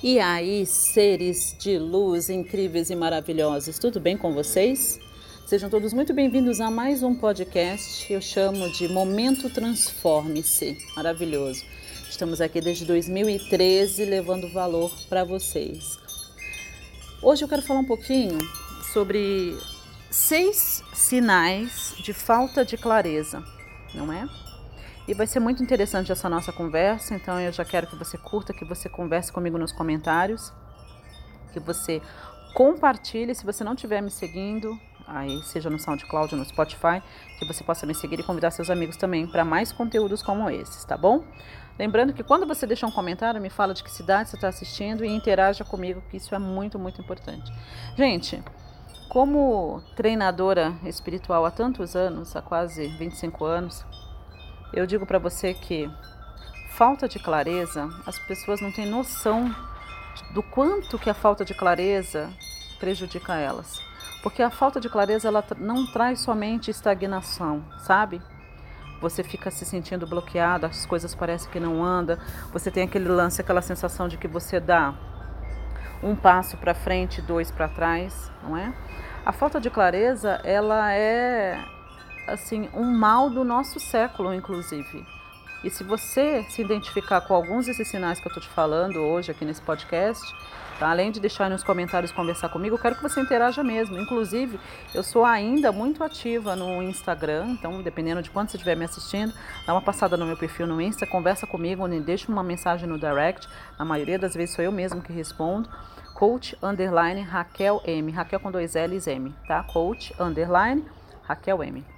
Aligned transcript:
E 0.00 0.20
aí, 0.20 0.64
seres 0.64 1.56
de 1.58 1.76
luz 1.76 2.30
incríveis 2.30 2.88
e 2.88 2.94
maravilhosos, 2.94 3.80
tudo 3.80 3.98
bem 3.98 4.16
com 4.16 4.32
vocês? 4.32 5.00
Sejam 5.44 5.68
todos 5.68 5.92
muito 5.92 6.14
bem-vindos 6.14 6.60
a 6.60 6.70
mais 6.70 7.02
um 7.02 7.16
podcast. 7.16 8.12
Eu 8.12 8.20
chamo 8.20 8.70
de 8.70 8.86
Momento 8.86 9.50
Transforme-se. 9.50 10.78
Maravilhoso. 10.94 11.64
Estamos 12.08 12.40
aqui 12.40 12.60
desde 12.60 12.84
2013 12.84 14.04
levando 14.04 14.48
valor 14.52 14.92
para 15.08 15.24
vocês. 15.24 15.98
Hoje 17.20 17.42
eu 17.42 17.48
quero 17.48 17.62
falar 17.62 17.80
um 17.80 17.84
pouquinho 17.84 18.38
sobre 18.92 19.58
seis 20.08 20.80
sinais 20.94 21.94
de 22.04 22.12
falta 22.12 22.64
de 22.64 22.76
clareza, 22.76 23.42
não 23.92 24.12
é? 24.12 24.28
E 25.08 25.14
vai 25.14 25.26
ser 25.26 25.40
muito 25.40 25.62
interessante 25.62 26.12
essa 26.12 26.28
nossa 26.28 26.52
conversa, 26.52 27.14
então 27.14 27.40
eu 27.40 27.50
já 27.50 27.64
quero 27.64 27.86
que 27.86 27.96
você 27.96 28.18
curta, 28.18 28.52
que 28.52 28.62
você 28.62 28.90
converse 28.90 29.32
comigo 29.32 29.56
nos 29.56 29.72
comentários, 29.72 30.52
que 31.50 31.58
você 31.58 32.02
compartilhe, 32.52 33.34
se 33.34 33.42
você 33.42 33.64
não 33.64 33.72
estiver 33.72 34.02
me 34.02 34.10
seguindo, 34.10 34.78
aí 35.06 35.42
seja 35.44 35.70
no 35.70 35.78
SoundCloud 35.78 36.34
ou 36.34 36.38
no 36.38 36.44
Spotify, 36.44 37.02
que 37.38 37.46
você 37.46 37.64
possa 37.64 37.86
me 37.86 37.94
seguir 37.94 38.20
e 38.20 38.22
convidar 38.22 38.50
seus 38.50 38.68
amigos 38.68 38.98
também 38.98 39.26
para 39.26 39.46
mais 39.46 39.72
conteúdos 39.72 40.22
como 40.22 40.50
esses, 40.50 40.84
tá 40.84 40.94
bom? 40.94 41.24
Lembrando 41.78 42.12
que 42.12 42.22
quando 42.22 42.46
você 42.46 42.66
deixar 42.66 42.86
um 42.86 42.92
comentário, 42.92 43.40
me 43.40 43.48
fala 43.48 43.72
de 43.72 43.82
que 43.82 43.90
cidade 43.90 44.28
você 44.28 44.36
está 44.36 44.48
assistindo 44.48 45.06
e 45.06 45.08
interaja 45.08 45.64
comigo, 45.64 46.02
que 46.10 46.18
isso 46.18 46.34
é 46.34 46.38
muito, 46.38 46.78
muito 46.78 47.00
importante. 47.00 47.50
Gente, 47.96 48.42
como 49.08 49.82
treinadora 49.96 50.74
espiritual 50.84 51.46
há 51.46 51.50
tantos 51.50 51.96
anos, 51.96 52.36
há 52.36 52.42
quase 52.42 52.88
25 52.98 53.42
anos, 53.46 53.86
eu 54.72 54.86
digo 54.86 55.06
para 55.06 55.18
você 55.18 55.54
que 55.54 55.90
falta 56.70 57.08
de 57.08 57.18
clareza, 57.18 57.88
as 58.06 58.18
pessoas 58.18 58.60
não 58.60 58.70
têm 58.70 58.86
noção 58.86 59.54
do 60.32 60.42
quanto 60.42 60.98
que 60.98 61.10
a 61.10 61.14
falta 61.14 61.44
de 61.44 61.54
clareza 61.54 62.30
prejudica 62.78 63.34
elas. 63.34 63.80
Porque 64.22 64.42
a 64.42 64.50
falta 64.50 64.80
de 64.80 64.88
clareza 64.88 65.28
ela 65.28 65.44
não 65.58 65.86
traz 65.86 66.20
somente 66.20 66.70
estagnação, 66.70 67.64
sabe? 67.78 68.20
Você 69.00 69.22
fica 69.22 69.50
se 69.50 69.64
sentindo 69.64 70.06
bloqueado, 70.06 70.66
as 70.66 70.84
coisas 70.84 71.14
parecem 71.14 71.50
que 71.50 71.60
não 71.60 71.84
andam, 71.84 72.18
você 72.52 72.70
tem 72.70 72.82
aquele 72.82 73.08
lance, 73.08 73.40
aquela 73.40 73.62
sensação 73.62 74.08
de 74.08 74.16
que 74.16 74.26
você 74.26 74.58
dá 74.58 74.94
um 76.02 76.16
passo 76.16 76.56
para 76.56 76.74
frente, 76.74 77.22
dois 77.22 77.50
para 77.50 77.68
trás, 77.68 78.30
não 78.42 78.56
é? 78.56 78.74
A 79.24 79.32
falta 79.32 79.60
de 79.60 79.70
clareza, 79.70 80.40
ela 80.44 80.92
é 80.92 81.58
assim 82.32 82.68
um 82.74 82.84
mal 82.84 83.30
do 83.30 83.44
nosso 83.44 83.80
século, 83.80 84.32
inclusive. 84.34 85.04
E 85.64 85.70
se 85.70 85.82
você 85.82 86.44
se 86.48 86.62
identificar 86.62 87.20
com 87.20 87.34
alguns 87.34 87.66
desses 87.66 87.88
sinais 87.88 88.20
que 88.20 88.28
eu 88.28 88.30
estou 88.30 88.42
te 88.42 88.48
falando 88.48 89.00
hoje 89.00 89.32
aqui 89.32 89.44
nesse 89.44 89.60
podcast, 89.60 90.22
tá? 90.78 90.88
além 90.88 91.10
de 91.10 91.18
deixar 91.18 91.50
nos 91.50 91.64
comentários 91.64 92.12
conversar 92.12 92.48
comigo, 92.48 92.76
eu 92.76 92.80
quero 92.80 92.94
que 92.94 93.02
você 93.02 93.20
interaja 93.20 93.64
mesmo. 93.64 93.98
Inclusive, 93.98 94.60
eu 94.94 95.02
sou 95.02 95.24
ainda 95.24 95.72
muito 95.72 96.04
ativa 96.04 96.54
no 96.54 96.80
Instagram, 96.80 97.48
então 97.48 97.82
dependendo 97.82 98.22
de 98.22 98.30
quando 98.30 98.50
você 98.50 98.56
estiver 98.56 98.76
me 98.76 98.84
assistindo, 98.84 99.32
dá 99.66 99.74
uma 99.74 99.82
passada 99.82 100.16
no 100.16 100.26
meu 100.26 100.36
perfil 100.36 100.64
no 100.64 100.80
Insta, 100.80 101.04
conversa 101.04 101.44
comigo, 101.44 101.86
me 101.88 101.98
deixa 101.98 102.30
uma 102.30 102.44
mensagem 102.44 102.88
no 102.88 102.96
direct. 102.96 103.48
Na 103.76 103.84
maioria 103.84 104.18
das 104.18 104.34
vezes 104.34 104.54
sou 104.54 104.64
eu 104.64 104.70
mesmo 104.70 105.02
que 105.02 105.12
respondo. 105.12 105.68
Coach 106.14 106.56
underline 106.62 107.22
Raquel 107.22 107.82
M. 107.84 108.12
Raquel 108.12 108.38
com 108.38 108.52
dois 108.52 108.74
L's 108.74 109.08
M, 109.08 109.34
tá? 109.48 109.64
Coach 109.64 110.14
underline 110.20 110.84
Raquel 111.24 111.64
M 111.64 111.97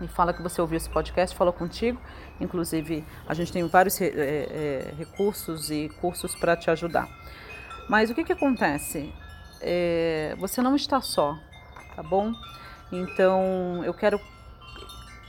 me 0.00 0.08
fala 0.08 0.32
que 0.32 0.42
você 0.42 0.60
ouviu 0.60 0.76
esse 0.76 0.88
podcast, 0.88 1.36
falou 1.36 1.52
contigo. 1.52 2.00
Inclusive, 2.40 3.04
a 3.26 3.34
gente 3.34 3.52
tem 3.52 3.66
vários 3.66 4.00
é, 4.00 4.06
é, 4.06 4.94
recursos 4.96 5.70
e 5.70 5.88
cursos 6.00 6.34
para 6.34 6.56
te 6.56 6.70
ajudar. 6.70 7.08
Mas 7.88 8.10
o 8.10 8.14
que, 8.14 8.24
que 8.24 8.32
acontece? 8.32 9.12
É, 9.60 10.36
você 10.38 10.62
não 10.62 10.76
está 10.76 11.00
só, 11.00 11.36
tá 11.96 12.02
bom? 12.02 12.32
Então, 12.92 13.82
eu 13.84 13.92
quero 13.92 14.20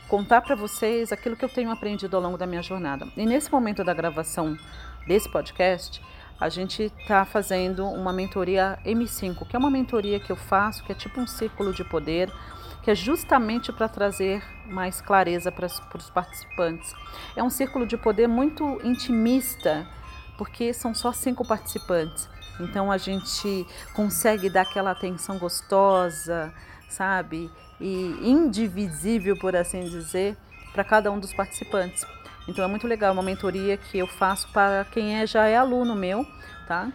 contar 0.07 0.41
para 0.41 0.55
vocês 0.55 1.11
aquilo 1.11 1.35
que 1.35 1.45
eu 1.45 1.49
tenho 1.49 1.71
aprendido 1.71 2.15
ao 2.15 2.21
longo 2.21 2.37
da 2.37 2.45
minha 2.45 2.61
jornada. 2.61 3.07
E 3.15 3.25
nesse 3.25 3.51
momento 3.51 3.83
da 3.83 3.93
gravação 3.93 4.57
desse 5.07 5.29
podcast, 5.29 6.01
a 6.39 6.47
gente 6.49 6.83
está 6.83 7.25
fazendo 7.25 7.85
uma 7.85 8.13
mentoria 8.13 8.79
M5, 8.85 9.47
que 9.47 9.55
é 9.55 9.59
uma 9.59 9.69
mentoria 9.69 10.19
que 10.19 10.31
eu 10.31 10.35
faço, 10.35 10.83
que 10.83 10.91
é 10.91 10.95
tipo 10.95 11.19
um 11.19 11.27
círculo 11.27 11.73
de 11.73 11.83
poder 11.83 12.31
que 12.89 12.93
é 12.93 12.95
justamente 12.95 13.71
para 13.71 13.87
trazer 13.87 14.41
mais 14.65 14.99
clareza 14.99 15.51
para, 15.51 15.67
os 15.67 16.09
participantes. 16.09 16.95
É 17.35 17.43
um 17.43 17.49
círculo 17.51 17.85
de 17.85 17.95
poder 17.95 18.27
muito 18.27 18.81
intimista, 18.83 19.87
porque 20.39 20.73
são 20.73 20.95
só 20.95 21.11
cinco 21.11 21.47
participantes. 21.47 22.27
Então 22.59 22.91
a 22.91 22.97
gente 22.97 23.63
consegue 23.93 24.49
dar 24.49 24.61
aquela 24.61 24.89
atenção 24.89 25.37
gostosa, 25.37 26.51
sabe? 26.89 27.51
E 27.79 28.17
indivisível, 28.23 29.37
por 29.37 29.55
assim 29.55 29.81
dizer, 29.81 30.35
para 30.73 30.83
cada 30.83 31.11
um 31.11 31.19
dos 31.19 31.31
participantes. 31.31 32.03
Então 32.47 32.65
é 32.65 32.67
muito 32.67 32.87
legal, 32.87 33.13
uma 33.13 33.21
mentoria 33.21 33.77
que 33.77 33.99
eu 33.99 34.07
faço 34.07 34.47
para 34.47 34.83
quem 34.85 35.21
é, 35.21 35.27
já 35.27 35.45
é 35.45 35.55
aluno 35.55 35.95
meu, 35.95 36.25
tá? 36.67 36.91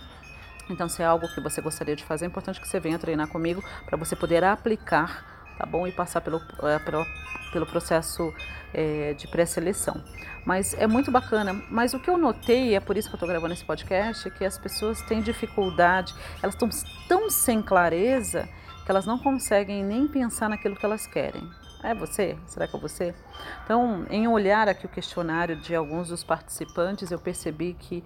Então, 0.68 0.88
se 0.88 1.02
é 1.02 1.04
algo 1.04 1.28
que 1.28 1.40
você 1.40 1.60
gostaria 1.60 1.94
de 1.94 2.02
fazer, 2.02 2.24
é 2.24 2.28
importante 2.28 2.60
que 2.60 2.66
você 2.66 2.80
venha 2.80 2.98
treinar 2.98 3.28
comigo 3.28 3.62
para 3.86 3.96
você 3.96 4.16
poder 4.16 4.42
aplicar 4.42 5.33
tá 5.58 5.66
bom? 5.66 5.86
E 5.86 5.92
passar 5.92 6.20
pelo, 6.20 6.40
é, 6.62 6.78
pelo, 6.78 7.04
pelo 7.52 7.66
processo 7.66 8.32
é, 8.72 9.14
de 9.14 9.28
pré-seleção. 9.28 10.02
Mas 10.44 10.74
é 10.74 10.86
muito 10.86 11.10
bacana. 11.10 11.62
Mas 11.70 11.94
o 11.94 12.00
que 12.00 12.10
eu 12.10 12.18
notei, 12.18 12.74
é 12.74 12.80
por 12.80 12.96
isso 12.96 13.08
que 13.08 13.14
eu 13.14 13.16
estou 13.16 13.28
gravando 13.28 13.54
esse 13.54 13.64
podcast, 13.64 14.28
é 14.28 14.30
que 14.30 14.44
as 14.44 14.58
pessoas 14.58 15.00
têm 15.02 15.22
dificuldade, 15.22 16.14
elas 16.42 16.54
estão 16.54 16.68
tão 17.08 17.30
sem 17.30 17.62
clareza 17.62 18.48
que 18.84 18.90
elas 18.90 19.06
não 19.06 19.18
conseguem 19.18 19.82
nem 19.82 20.06
pensar 20.06 20.48
naquilo 20.48 20.76
que 20.76 20.84
elas 20.84 21.06
querem. 21.06 21.48
É 21.82 21.94
você? 21.94 22.36
Será 22.46 22.66
que 22.66 22.76
é 22.76 22.80
você? 22.80 23.14
Então, 23.62 24.06
em 24.08 24.26
olhar 24.26 24.68
aqui 24.68 24.86
o 24.86 24.88
questionário 24.88 25.54
de 25.56 25.74
alguns 25.74 26.08
dos 26.08 26.24
participantes, 26.24 27.10
eu 27.10 27.18
percebi 27.18 27.74
que, 27.78 28.02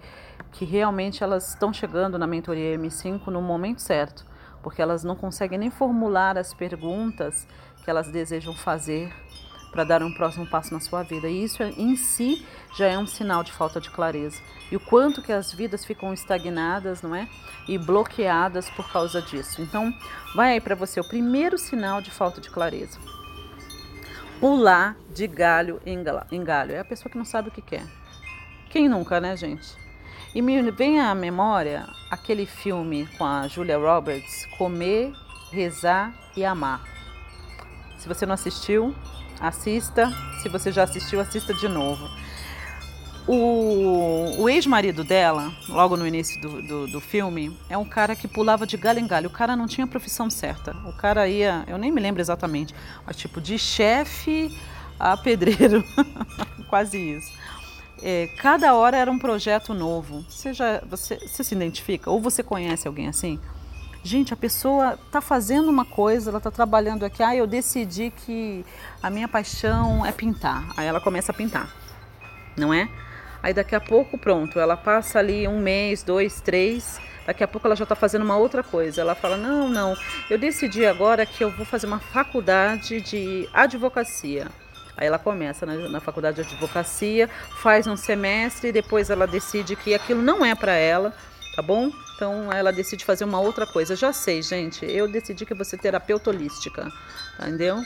que 0.51 0.65
realmente 0.65 1.23
elas 1.23 1.49
estão 1.49 1.71
chegando 1.71 2.19
na 2.19 2.27
mentoria 2.27 2.77
M5 2.77 3.27
no 3.27 3.41
momento 3.41 3.81
certo 3.81 4.28
porque 4.61 4.81
elas 4.81 5.03
não 5.03 5.15
conseguem 5.15 5.59
nem 5.59 5.69
formular 5.69 6.37
as 6.37 6.53
perguntas 6.53 7.47
que 7.83 7.89
elas 7.89 8.09
desejam 8.09 8.53
fazer 8.53 9.13
para 9.71 9.83
dar 9.83 10.03
um 10.03 10.11
próximo 10.11 10.47
passo 10.47 10.73
na 10.73 10.79
sua 10.79 11.03
vida. 11.03 11.27
E 11.27 11.43
isso 11.43 11.61
em 11.63 11.95
si 11.95 12.45
já 12.75 12.87
é 12.87 12.97
um 12.97 13.05
sinal 13.05 13.43
de 13.43 13.51
falta 13.51 13.79
de 13.79 13.89
clareza. 13.89 14.41
E 14.71 14.75
o 14.75 14.79
quanto 14.79 15.21
que 15.21 15.31
as 15.31 15.51
vidas 15.53 15.85
ficam 15.85 16.13
estagnadas, 16.13 17.01
não 17.01 17.15
é? 17.15 17.27
E 17.67 17.77
bloqueadas 17.77 18.69
por 18.69 18.91
causa 18.91 19.21
disso. 19.21 19.61
Então, 19.61 19.93
vai 20.35 20.53
aí 20.53 20.61
para 20.61 20.75
você 20.75 20.99
o 20.99 21.07
primeiro 21.07 21.57
sinal 21.57 22.01
de 22.01 22.11
falta 22.11 22.41
de 22.41 22.49
clareza. 22.49 22.99
Pular 24.39 24.95
de 25.13 25.27
galho 25.27 25.81
em 25.85 26.43
galho. 26.43 26.73
É 26.73 26.79
a 26.79 26.85
pessoa 26.85 27.11
que 27.11 27.17
não 27.17 27.25
sabe 27.25 27.49
o 27.49 27.51
que 27.51 27.61
quer. 27.61 27.85
Quem 28.69 28.87
nunca, 28.87 29.19
né, 29.19 29.35
gente? 29.35 29.88
E 30.33 30.41
me 30.41 30.69
vem 30.71 30.99
à 30.99 31.13
memória 31.15 31.87
aquele 32.09 32.45
filme 32.45 33.07
com 33.17 33.25
a 33.25 33.47
Julia 33.47 33.77
Roberts, 33.77 34.45
Comer, 34.57 35.13
Rezar 35.51 36.13
e 36.35 36.45
Amar. 36.45 36.81
Se 37.97 38.07
você 38.07 38.25
não 38.25 38.33
assistiu, 38.33 38.95
assista. 39.39 40.11
Se 40.41 40.49
você 40.49 40.71
já 40.71 40.83
assistiu, 40.83 41.19
assista 41.19 41.53
de 41.53 41.67
novo. 41.67 42.07
O, 43.27 44.41
o 44.41 44.49
ex-marido 44.49 45.03
dela, 45.03 45.53
logo 45.67 45.95
no 45.95 46.07
início 46.07 46.41
do, 46.41 46.61
do, 46.63 46.87
do, 46.87 46.99
filme, 46.99 47.55
é 47.69 47.77
um 47.77 47.85
cara 47.85 48.15
que 48.15 48.27
pulava 48.27 48.65
de 48.65 48.75
galho 48.75 48.99
em 48.99 49.05
galho. 49.05 49.27
O 49.27 49.31
cara 49.31 49.55
não 49.55 49.67
tinha 49.67 49.85
profissão 49.85 50.29
certa. 50.29 50.75
O 50.87 50.93
cara 50.93 51.27
ia, 51.27 51.63
eu 51.67 51.77
nem 51.77 51.91
me 51.91 52.01
lembro 52.01 52.21
exatamente, 52.21 52.73
mas 53.05 53.15
tipo 53.15 53.39
de 53.39 53.59
chefe 53.59 54.51
a 54.99 55.15
pedreiro, 55.15 55.83
quase 56.67 56.97
isso. 56.97 57.31
É, 58.01 58.29
cada 58.37 58.73
hora 58.73 58.97
era 58.97 59.11
um 59.11 59.19
projeto 59.19 59.73
novo. 59.73 60.25
Você, 60.29 60.53
já, 60.53 60.79
você, 60.85 61.17
você 61.17 61.43
se 61.43 61.53
identifica? 61.53 62.09
Ou 62.09 62.21
você 62.21 62.41
conhece 62.41 62.87
alguém 62.87 63.07
assim? 63.07 63.39
Gente, 64.01 64.33
a 64.33 64.37
pessoa 64.37 64.97
está 65.05 65.19
fazendo 65.19 65.69
uma 65.69 65.83
coisa, 65.83 66.29
ela 66.29 66.37
está 66.37 66.49
trabalhando 66.49 67.03
aqui. 67.03 67.21
Ah, 67.21 67.35
eu 67.35 67.45
decidi 67.45 68.11
que 68.11 68.65
a 69.03 69.09
minha 69.09 69.27
paixão 69.27 70.05
é 70.05 70.11
pintar. 70.11 70.65
Aí 70.77 70.87
ela 70.87 71.01
começa 71.01 71.31
a 71.31 71.35
pintar, 71.35 71.73
não 72.57 72.73
é? 72.73 72.89
Aí 73.43 73.53
daqui 73.53 73.75
a 73.75 73.79
pouco, 73.79 74.17
pronto, 74.17 74.59
ela 74.59 74.77
passa 74.77 75.19
ali 75.19 75.47
um 75.47 75.59
mês, 75.59 76.01
dois, 76.03 76.39
três. 76.41 76.99
Daqui 77.25 77.43
a 77.43 77.47
pouco 77.47 77.67
ela 77.67 77.75
já 77.75 77.83
está 77.83 77.95
fazendo 77.95 78.23
uma 78.23 78.37
outra 78.37 78.63
coisa. 78.63 79.01
Ela 79.01 79.15
fala: 79.15 79.37
Não, 79.37 79.67
não, 79.67 79.95
eu 80.29 80.37
decidi 80.37 80.85
agora 80.85 81.25
que 81.25 81.43
eu 81.43 81.51
vou 81.51 81.65
fazer 81.65 81.85
uma 81.85 81.99
faculdade 81.99 83.01
de 83.01 83.47
advocacia. 83.53 84.47
Aí 84.99 85.07
ela 85.07 85.17
começa 85.17 85.65
na, 85.65 85.75
na 85.87 86.01
faculdade 86.01 86.43
de 86.43 86.53
advocacia, 86.53 87.29
faz 87.61 87.87
um 87.87 87.95
semestre 87.95 88.69
depois 88.69 89.09
ela 89.09 89.25
decide 89.25 89.77
que 89.77 89.93
aquilo 89.93 90.21
não 90.21 90.45
é 90.45 90.53
para 90.53 90.73
ela, 90.73 91.15
tá 91.55 91.61
bom? 91.61 91.89
Então 92.15 92.51
ela 92.51 92.69
decide 92.69 93.05
fazer 93.05 93.23
uma 93.23 93.39
outra 93.39 93.65
coisa. 93.65 93.95
Já 93.95 94.11
sei, 94.11 94.41
gente, 94.41 94.85
eu 94.85 95.09
decidi 95.09 95.45
que 95.45 95.63
ser 95.63 95.77
terapeuta 95.77 96.31
holística, 96.31 96.91
entendeu? 97.39 97.81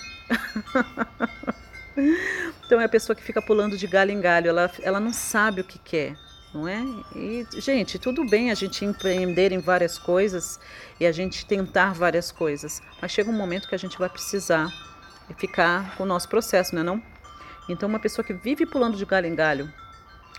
então 2.66 2.82
é 2.82 2.86
a 2.86 2.90
pessoa 2.90 3.16
que 3.16 3.22
fica 3.22 3.44
pulando 3.44 3.78
de 3.78 3.86
galho 3.86 4.10
em 4.10 4.20
galho, 4.20 4.50
ela, 4.50 4.72
ela 4.82 5.00
não 5.00 5.14
sabe 5.14 5.62
o 5.62 5.64
que 5.64 5.78
quer, 5.78 6.18
não 6.52 6.68
é? 6.68 6.82
E, 7.16 7.46
gente, 7.60 8.00
tudo 8.00 8.28
bem 8.28 8.50
a 8.50 8.56
gente 8.56 8.84
empreender 8.84 9.52
em 9.52 9.60
várias 9.60 10.00
coisas 10.00 10.60
e 11.00 11.06
a 11.06 11.12
gente 11.12 11.46
tentar 11.46 11.94
várias 11.94 12.32
coisas, 12.32 12.82
mas 13.00 13.12
chega 13.12 13.30
um 13.30 13.38
momento 13.38 13.70
que 13.70 13.76
a 13.76 13.80
gente 13.80 14.00
vai 14.00 14.10
precisar 14.10 14.74
ficar 15.38 15.96
com 15.96 16.04
o 16.04 16.06
nosso 16.06 16.28
processo, 16.30 16.76
não 16.76 16.82
é 16.82 16.86
não? 16.86 17.04
Então, 17.70 17.88
uma 17.88 18.00
pessoa 18.00 18.26
que 18.26 18.34
vive 18.34 18.66
pulando 18.66 18.98
de 18.98 19.06
galho 19.06 19.28
em 19.28 19.36
galho, 19.36 19.72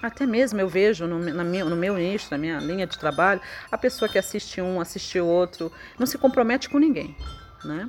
até 0.03 0.27
mesmo 0.27 0.61
eu 0.61 0.69
vejo 0.69 1.07
no, 1.07 1.19
na 1.19 1.45
minha, 1.45 1.65
no 1.65 1.77
meu 1.77 1.97
nicho, 1.97 2.29
na 2.31 2.37
minha 2.37 2.59
linha 2.59 2.87
de 2.87 2.99
trabalho, 2.99 3.41
a 3.71 3.79
pessoa 3.79 4.09
que 4.09 4.19
assiste 4.19 4.61
um, 4.61 4.81
assiste 4.81 5.19
outro, 5.19 5.73
não 5.99 6.07
se 6.07 6.19
compromete 6.19 6.69
com 6.69 6.79
ninguém, 6.79 7.17
né? 7.65 7.89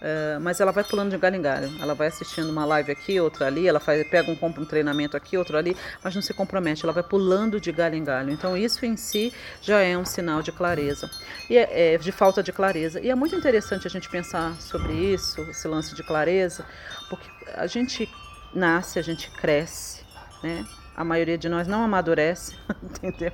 Uh, 0.00 0.40
mas 0.40 0.60
ela 0.60 0.72
vai 0.72 0.82
pulando 0.82 1.10
de 1.10 1.18
galho 1.18 1.36
em 1.36 1.42
galho. 1.42 1.70
Ela 1.80 1.94
vai 1.94 2.08
assistindo 2.08 2.48
uma 2.48 2.64
live 2.64 2.90
aqui, 2.90 3.20
outra 3.20 3.46
ali, 3.46 3.68
ela 3.68 3.78
faz, 3.78 4.06
pega 4.08 4.30
um, 4.30 4.38
um 4.46 4.64
treinamento 4.64 5.16
aqui, 5.16 5.36
outro 5.36 5.58
ali, 5.58 5.76
mas 6.02 6.14
não 6.14 6.22
se 6.22 6.32
compromete, 6.32 6.84
ela 6.84 6.92
vai 6.92 7.02
pulando 7.02 7.60
de 7.60 7.70
galho 7.70 7.96
em 7.96 8.04
galho. 8.04 8.30
Então 8.30 8.56
isso 8.56 8.84
em 8.86 8.96
si 8.96 9.32
já 9.60 9.80
é 9.80 9.96
um 9.96 10.04
sinal 10.04 10.40
de 10.40 10.52
clareza, 10.52 11.10
e 11.50 11.58
é, 11.58 11.94
é, 11.94 11.98
de 11.98 12.10
falta 12.10 12.42
de 12.42 12.50
clareza. 12.50 12.98
E 13.00 13.10
é 13.10 13.14
muito 13.14 13.36
interessante 13.36 13.86
a 13.86 13.90
gente 13.90 14.08
pensar 14.08 14.54
sobre 14.60 14.92
isso, 14.94 15.42
esse 15.50 15.68
lance 15.68 15.94
de 15.94 16.02
clareza, 16.02 16.64
porque 17.10 17.28
a 17.54 17.66
gente 17.66 18.08
nasce, 18.54 18.98
a 18.98 19.02
gente 19.02 19.30
cresce, 19.30 20.02
né? 20.42 20.64
A 20.96 21.04
maioria 21.04 21.36
de 21.36 21.48
nós 21.48 21.68
não 21.68 21.82
amadurece, 21.82 22.56
entendeu? 22.82 23.32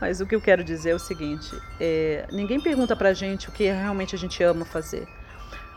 Mas 0.00 0.20
o 0.20 0.26
que 0.26 0.34
eu 0.34 0.40
quero 0.40 0.64
dizer 0.64 0.90
é 0.90 0.94
o 0.94 0.98
seguinte: 0.98 1.50
é, 1.80 2.26
ninguém 2.32 2.60
pergunta 2.60 2.96
pra 2.96 3.12
gente 3.12 3.48
o 3.48 3.52
que 3.52 3.64
realmente 3.64 4.14
a 4.14 4.18
gente 4.18 4.42
ama 4.42 4.64
fazer. 4.64 5.06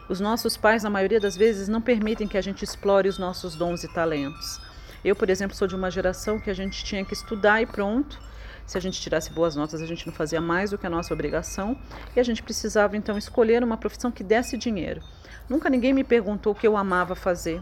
Os 0.10 0.22
nossos 0.22 0.56
pais, 0.56 0.84
na 0.84 0.90
maioria 0.90 1.20
das 1.20 1.36
vezes, 1.36 1.68
não 1.68 1.82
permitem 1.82 2.28
que 2.28 2.38
a 2.38 2.42
gente 2.42 2.64
explore 2.64 3.10
os 3.10 3.18
nossos 3.18 3.56
dons 3.56 3.84
e 3.84 3.94
talentos. 3.94 4.60
Eu, 5.04 5.16
por 5.16 5.30
exemplo, 5.30 5.56
sou 5.56 5.68
de 5.68 5.76
uma 5.76 5.92
geração 5.92 6.40
que 6.40 6.50
a 6.50 6.54
gente 6.54 6.84
tinha 6.84 7.04
que 7.04 7.14
estudar 7.14 7.62
e 7.62 7.66
pronto. 7.66 8.20
Se 8.66 8.78
a 8.78 8.82
gente 8.82 9.00
tirasse 9.00 9.32
boas 9.32 9.56
notas, 9.56 9.82
a 9.82 9.86
gente 9.86 10.08
não 10.08 10.14
fazia 10.14 10.42
mais 10.42 10.72
do 10.72 10.78
que 10.78 10.88
a 10.88 10.90
nossa 10.90 11.14
obrigação 11.14 11.78
e 12.16 12.20
a 12.20 12.24
gente 12.24 12.44
precisava 12.44 12.98
então 12.98 13.18
escolher 13.18 13.64
uma 13.64 13.78
profissão 13.78 14.12
que 14.12 14.24
desse 14.24 14.58
dinheiro. 14.58 15.02
Nunca 15.50 15.70
ninguém 15.70 15.94
me 15.94 16.04
perguntou 16.04 16.54
o 16.54 16.56
que 16.56 16.68
eu 16.68 16.76
amava 16.76 17.16
fazer. 17.16 17.62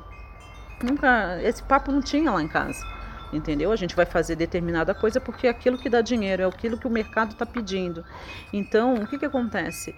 Nunca 0.84 1.40
esse 1.44 1.64
papo 1.64 1.92
não 1.92 2.02
tinha 2.02 2.32
lá 2.32 2.42
em 2.42 2.48
casa. 2.48 2.86
Entendeu? 3.34 3.72
A 3.72 3.76
gente 3.76 3.96
vai 3.96 4.06
fazer 4.06 4.36
determinada 4.36 4.94
coisa 4.94 5.20
porque 5.20 5.48
é 5.48 5.50
aquilo 5.50 5.78
que 5.78 5.90
dá 5.90 6.02
dinheiro, 6.02 6.44
é 6.44 6.46
aquilo 6.46 6.78
que 6.78 6.88
o 6.88 6.92
mercado 6.92 7.32
está 7.32 7.46
pedindo. 7.46 8.06
Então, 8.54 8.96
o 8.96 9.08
que, 9.08 9.18
que 9.18 9.26
acontece? 9.26 9.96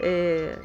É, 0.00 0.58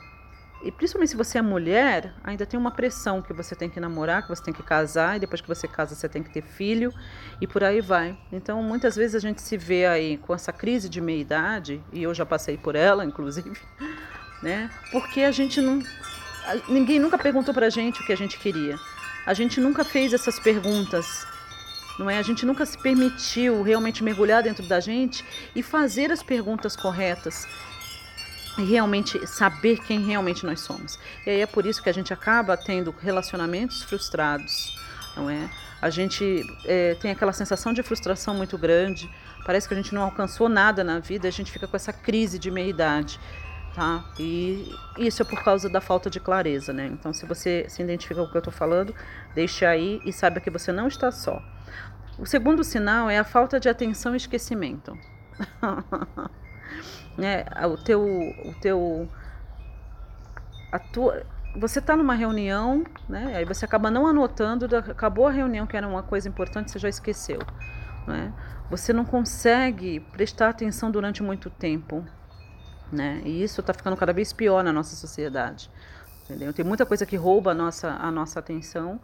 e 0.64 0.72
principalmente 0.72 1.10
se 1.10 1.18
você 1.18 1.38
é 1.38 1.42
mulher, 1.42 2.14
ainda 2.24 2.46
tem 2.46 2.58
uma 2.58 2.72
pressão 2.72 3.22
que 3.22 3.34
você 3.34 3.54
tem 3.54 3.70
que 3.70 3.82
namorar, 3.82 4.24
que 4.24 4.30
você 4.30 4.42
tem 4.42 4.54
que 4.54 4.64
casar, 4.64 5.18
e 5.18 5.20
depois 5.20 5.42
que 5.42 5.48
você 5.48 5.68
casa 5.68 5.94
você 5.94 6.08
tem 6.08 6.24
que 6.24 6.30
ter 6.30 6.42
filho, 6.42 6.94
e 7.42 7.46
por 7.46 7.66
aí 7.66 7.82
vai. 7.82 8.18
Então, 8.32 8.64
muitas 8.64 8.96
vezes 8.96 9.14
a 9.14 9.20
gente 9.20 9.42
se 9.42 9.58
vê 9.58 9.86
aí 9.86 10.18
com 10.18 10.34
essa 10.34 10.54
crise 10.54 10.88
de 10.88 11.02
meia-idade, 11.02 11.84
e 11.92 12.02
eu 12.02 12.14
já 12.14 12.26
passei 12.26 12.58
por 12.58 12.76
ela, 12.76 13.04
inclusive, 13.06 13.60
né? 14.42 14.70
Porque 14.90 15.22
a 15.22 15.32
gente 15.32 15.60
não. 15.60 15.82
Ninguém 16.70 16.98
nunca 16.98 17.18
perguntou 17.18 17.54
pra 17.54 17.70
gente 17.70 18.02
o 18.02 18.06
que 18.06 18.14
a 18.14 18.18
gente 18.18 18.40
queria. 18.40 18.78
A 19.26 19.34
gente 19.34 19.60
nunca 19.60 19.84
fez 19.84 20.14
essas 20.14 20.40
perguntas. 20.40 21.26
Não 22.00 22.10
é? 22.10 22.18
A 22.18 22.22
gente 22.22 22.46
nunca 22.46 22.66
se 22.66 22.78
permitiu 22.78 23.62
realmente 23.62 24.04
mergulhar 24.04 24.42
dentro 24.42 24.66
da 24.68 24.80
gente 24.80 25.24
e 25.56 25.62
fazer 25.62 26.12
as 26.12 26.24
perguntas 26.24 26.76
corretas 26.76 27.48
realmente 28.58 29.26
saber 29.26 29.80
quem 29.80 30.02
realmente 30.02 30.46
nós 30.46 30.60
somos. 30.62 31.00
E 31.26 31.30
aí 31.30 31.42
é 31.42 31.48
por 31.48 31.66
isso 31.66 31.82
que 31.82 31.90
a 31.90 31.94
gente 31.94 32.14
acaba 32.14 32.56
tendo 32.56 32.92
relacionamentos 32.92 33.84
frustrados, 33.84 34.78
não 35.16 35.30
é? 35.30 35.50
A 35.82 35.90
gente 35.90 36.46
é, 36.66 36.96
tem 36.96 37.12
aquela 37.12 37.34
sensação 37.34 37.74
de 37.74 37.84
frustração 37.84 38.34
muito 38.36 38.58
grande, 38.58 39.10
parece 39.46 39.68
que 39.68 39.74
a 39.74 39.78
gente 39.78 39.94
não 39.94 40.04
alcançou 40.04 40.48
nada 40.48 40.84
na 40.84 41.00
vida, 41.00 41.28
a 41.28 41.32
gente 41.32 41.52
fica 41.52 41.68
com 41.68 41.76
essa 41.76 41.92
crise 41.92 42.40
de 42.40 42.50
meia-idade, 42.50 43.20
tá? 43.76 44.06
E 44.18 44.74
isso 44.98 45.22
é 45.22 45.26
por 45.26 45.44
causa 45.44 45.68
da 45.68 45.82
falta 45.82 46.10
de 46.10 46.20
clareza, 46.20 46.72
né? 46.72 46.88
Então, 46.88 47.12
se 47.12 47.26
você 47.26 47.66
se 47.68 47.82
identifica 47.82 48.22
com 48.22 48.28
o 48.28 48.32
que 48.32 48.38
eu 48.38 48.40
estou 48.40 48.54
falando, 48.54 48.96
deixe 49.36 49.66
aí 49.66 50.00
e 50.06 50.14
saiba 50.14 50.40
que 50.40 50.50
você 50.50 50.72
não 50.72 50.88
está 50.88 51.12
só. 51.12 51.42
O 52.18 52.26
segundo 52.26 52.64
sinal 52.64 53.10
é 53.10 53.18
a 53.18 53.24
falta 53.24 53.60
de 53.60 53.68
atenção 53.68 54.14
e 54.14 54.18
esquecimento. 54.18 54.98
né? 57.18 57.46
O 57.72 57.78
teu, 57.78 58.04
o 58.04 58.54
teu, 58.62 59.08
a 60.72 60.80
tua, 60.80 61.24
você 61.56 61.80
está 61.80 61.96
numa 61.96 62.16
reunião, 62.16 62.84
né? 63.08 63.36
Aí 63.36 63.46
você 63.46 63.66
acaba 63.66 63.92
não 63.92 64.08
anotando, 64.08 64.66
acabou 64.76 65.28
a 65.28 65.32
reunião 65.32 65.68
que 65.68 65.78
era 65.78 65.88
uma 65.88 66.04
coisa 66.04 66.28
importante, 66.28 66.72
você 66.72 66.80
já 66.80 66.90
esqueceu, 66.90 67.40
né? 68.08 68.34
Você 68.70 68.92
não 68.92 69.06
consegue 69.06 70.00
prestar 70.00 70.50
atenção 70.50 70.90
durante 70.90 71.22
muito 71.22 71.50
tempo, 71.50 72.04
né? 72.92 73.22
E 73.24 73.44
isso 73.44 73.62
está 73.62 73.74
ficando 73.74 73.96
cada 73.96 74.12
vez 74.12 74.34
pior 74.34 74.64
na 74.64 74.74
nossa 74.74 74.96
sociedade, 74.96 75.70
entendeu? 76.24 76.52
Tem 76.54 76.66
muita 76.66 76.86
coisa 76.86 77.06
que 77.06 77.16
rouba 77.16 77.52
a 77.52 77.54
nossa, 77.54 77.90
a 77.90 78.10
nossa 78.10 78.40
atenção 78.40 79.00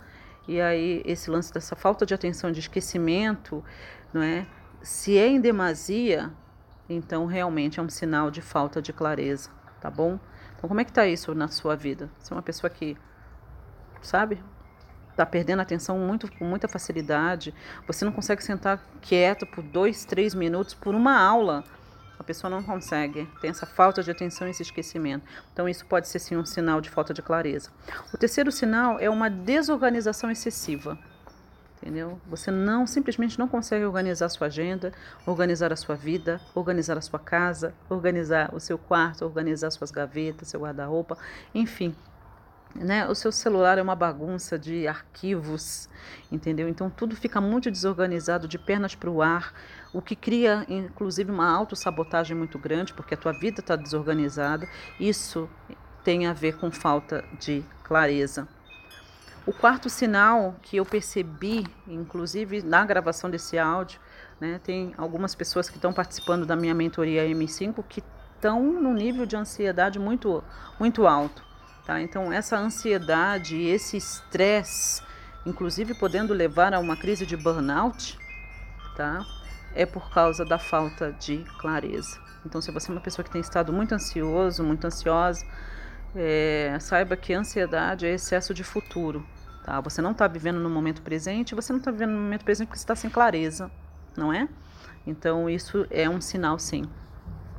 e 0.47 0.59
aí 0.59 1.03
esse 1.06 1.29
lance 1.29 1.53
dessa 1.53 1.75
falta 1.75 2.03
de 2.07 2.13
atenção, 2.15 2.51
de 2.51 2.59
esquecimento, 2.59 3.63
não 4.11 4.23
é? 4.23 4.47
Se 4.81 5.15
é 5.15 5.27
em 5.27 5.39
demasia, 5.39 6.31
então 6.89 7.25
realmente 7.25 7.80
é 7.80 7.83
um 7.83 7.89
sinal 7.89 8.31
de 8.31 8.41
falta 8.41 8.81
de 8.81 8.91
clareza, 8.91 9.50
tá 9.80 9.89
bom? 9.89 10.19
Então 10.57 10.68
como 10.68 10.81
é 10.81 10.83
que 10.83 10.91
tá 10.91 11.06
isso 11.06 11.33
na 11.36 11.47
sua 11.47 11.75
vida? 11.75 12.09
Você 12.19 12.33
é 12.33 12.36
uma 12.36 12.41
pessoa 12.41 12.69
que, 12.69 12.97
sabe, 14.01 14.41
tá 15.15 15.25
perdendo 15.25 15.62
atenção 15.62 15.97
muito, 16.00 16.31
com 16.38 16.45
muita 16.45 16.68
facilidade, 16.68 17.53
você 17.86 18.03
não 18.03 18.12
consegue 18.12 18.44
sentar 18.44 18.83
quieto 19.01 19.45
por 19.45 19.63
dois, 19.63 20.06
três 20.06 20.33
minutos 20.33 20.74
por 20.74 20.95
uma 20.95 21.18
aula, 21.19 21.63
a 22.19 22.24
pessoa 22.24 22.51
não 22.51 22.62
consegue, 22.62 23.27
tem 23.39 23.50
essa 23.50 23.65
falta 23.65 24.03
de 24.03 24.12
atenção 24.12 24.47
e 24.47 24.51
esse 24.51 24.62
esquecimento. 24.62 25.25
Então, 25.53 25.69
isso 25.69 25.85
pode 25.85 26.09
ser 26.09 26.19
sim 26.19 26.35
um 26.35 26.45
sinal 26.45 26.81
de 26.81 26.89
falta 26.89 27.13
de 27.13 27.21
clareza. 27.21 27.71
O 28.13 28.18
terceiro 28.18 28.51
sinal 28.51 29.00
é 29.00 29.09
uma 29.09 29.30
desorganização 29.30 30.30
excessiva 30.30 31.00
entendeu? 31.81 32.20
Você 32.28 32.52
não 32.52 32.86
simplesmente 32.86 33.40
não 33.40 33.48
consegue 33.48 33.86
organizar 33.86 34.26
a 34.26 34.30
sua 34.30 34.48
agenda, 34.48 34.92
organizar 35.26 35.72
a 35.72 35.76
sua 35.76 35.96
vida, 35.96 36.40
organizar 36.54 36.98
a 36.98 37.02
sua 37.02 37.20
casa, 37.20 37.74
organizar 37.90 38.54
o 38.54 38.60
seu 38.60 38.78
quarto, 38.78 39.24
organizar 39.24 39.72
suas 39.72 39.90
gavetas, 39.90 40.50
seu 40.50 40.60
guarda-roupa, 40.60 41.18
enfim. 41.56 41.96
Né? 42.76 43.08
O 43.08 43.16
seu 43.16 43.31
celular 43.31 43.80
é 43.80 43.81
uma 43.81 43.96
bagunça 43.96 44.60
de 44.60 44.88
arquivos, 44.88 45.90
entendeu? 46.31 46.70
Então 46.70 46.90
tudo 46.90 47.16
fica 47.16 47.42
muito 47.42 47.72
desorganizado, 47.72 48.48
de 48.48 48.60
pernas 48.60 48.94
para 48.94 49.10
o 49.10 49.24
ar, 49.24 49.54
o 49.92 50.02
que 50.02 50.16
cria 50.16 50.66
inclusive 50.70 51.31
uma 51.31 51.50
autossabotagem 51.50 52.38
muito 52.38 52.59
grande, 52.59 52.94
porque 52.94 53.16
a 53.16 53.18
tua 53.18 53.31
vida 53.31 53.59
está 53.62 53.76
desorganizada. 53.76 54.68
Isso 55.00 55.50
tem 56.04 56.28
a 56.28 56.33
ver 56.33 56.57
com 56.57 56.69
falta 56.69 57.26
de 57.40 57.64
clareza. 57.83 58.48
O 59.49 59.51
quarto 59.51 59.89
sinal 59.89 60.56
que 60.61 60.77
eu 60.77 60.85
percebi, 60.85 61.65
inclusive 61.87 62.61
na 62.61 62.85
gravação 62.85 63.31
desse 63.31 63.57
áudio, 63.57 63.99
né, 64.39 64.61
tem 64.63 64.94
algumas 64.95 65.33
pessoas 65.33 65.68
que 65.68 65.77
estão 65.77 65.91
participando 65.91 66.45
da 66.45 66.56
minha 66.56 66.75
mentoria 66.75 67.25
M5 67.25 67.83
que 67.89 68.03
estão 68.35 68.61
no 68.61 68.94
nível 68.94 69.25
de 69.25 69.35
ansiedade 69.35 69.97
muito, 69.97 70.44
muito 70.79 71.07
alto. 71.07 71.44
Tá? 71.83 71.99
Então, 71.99 72.31
essa 72.31 72.59
ansiedade, 72.59 73.59
esse 73.59 73.97
estresse, 73.97 75.01
inclusive 75.44 75.95
podendo 75.95 76.31
levar 76.31 76.71
a 76.71 76.79
uma 76.79 76.95
crise 76.95 77.25
de 77.25 77.35
burnout, 77.35 78.19
tá? 78.95 79.25
é 79.73 79.83
por 79.83 80.11
causa 80.11 80.45
da 80.45 80.59
falta 80.59 81.11
de 81.13 81.44
clareza. 81.57 82.21
Então, 82.45 82.61
se 82.61 82.69
você 82.69 82.91
é 82.91 82.94
uma 82.94 83.01
pessoa 83.01 83.25
que 83.25 83.31
tem 83.31 83.41
estado 83.41 83.73
muito 83.73 83.95
ansioso, 83.95 84.63
muito 84.63 84.85
ansiosa, 84.85 85.44
é, 86.15 86.77
saiba 86.79 87.18
que 87.18 87.33
ansiedade 87.33 88.06
é 88.06 88.13
excesso 88.13 88.53
de 88.53 88.63
futuro. 88.63 89.25
Tá? 89.63 89.80
Você 89.81 90.01
não 90.01 90.11
está 90.11 90.28
vivendo 90.28 90.59
no 90.59 90.69
momento 90.69 91.01
presente, 91.01 91.56
você 91.56 91.71
não 91.71 91.80
está 91.80 91.92
vivendo 91.92 92.11
no 92.11 92.21
momento 92.21 92.44
presente 92.44 92.68
porque 92.68 92.80
você 92.80 92.83
está 92.83 92.95
sem 92.95 93.09
clareza, 93.09 93.69
não 94.16 94.31
é? 94.33 94.47
Então 95.06 95.49
isso 95.49 95.85
é 95.89 96.09
um 96.09 96.21
sinal, 96.21 96.57
sim. 96.57 96.89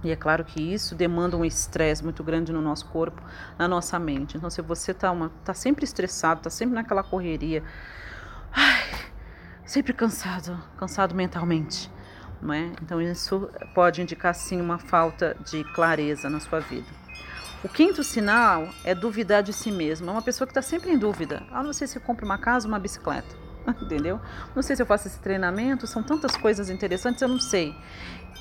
E 0.03 0.11
é 0.11 0.17
claro 0.17 0.45
que 0.45 0.61
isso 0.61 0.95
demanda 0.95 1.37
um 1.37 1.45
estresse 1.45 2.03
muito 2.03 2.25
grande 2.25 2.53
no 2.53 2.63
nosso 2.63 2.87
corpo, 2.87 3.23
na 3.59 3.69
nossa 3.69 3.99
mente. 3.99 4.37
Então, 4.37 4.49
se 4.49 4.63
você 4.63 4.93
está 4.93 5.15
tá 5.45 5.53
sempre 5.53 5.85
estressado, 5.85 6.41
está 6.41 6.49
sempre 6.49 6.75
naquela 6.75 7.03
correria, 7.03 7.63
ai, 8.51 8.83
sempre 9.67 9.93
cansado, 9.93 10.59
cansado 10.79 11.15
mentalmente, 11.15 11.91
não 12.41 12.55
é? 12.55 12.73
Então, 12.83 13.01
isso 13.01 13.51
pode 13.75 14.01
indicar, 14.01 14.35
sim, 14.35 14.59
uma 14.59 14.79
falta 14.79 15.37
de 15.45 15.63
clareza 15.75 16.31
na 16.31 16.41
sua 16.41 16.61
vida. 16.61 16.87
O 17.63 17.69
quinto 17.69 18.03
sinal 18.03 18.71
é 18.85 18.95
duvidar 18.95 19.43
de 19.43 19.53
si 19.53 19.71
mesmo. 19.71 20.09
É 20.09 20.13
uma 20.13 20.23
pessoa 20.23 20.47
que 20.47 20.51
está 20.51 20.63
sempre 20.63 20.91
em 20.91 20.97
dúvida. 20.97 21.43
Ah, 21.53 21.63
não 21.63 21.75
sei 21.75 21.87
se 21.87 21.99
eu 21.99 22.01
compro 22.01 22.25
uma 22.25 22.39
casa 22.39 22.67
ou 22.67 22.73
uma 22.73 22.79
bicicleta. 22.79 23.37
Entendeu? 23.83 24.19
Não 24.57 24.63
sei 24.63 24.75
se 24.77 24.81
eu 24.81 24.87
faço 24.87 25.09
esse 25.09 25.19
treinamento. 25.19 25.87
São 25.87 26.03
tantas 26.03 26.35
coisas 26.39 26.71
interessantes, 26.71 27.21
eu 27.21 27.29
não 27.29 27.39
sei. 27.39 27.75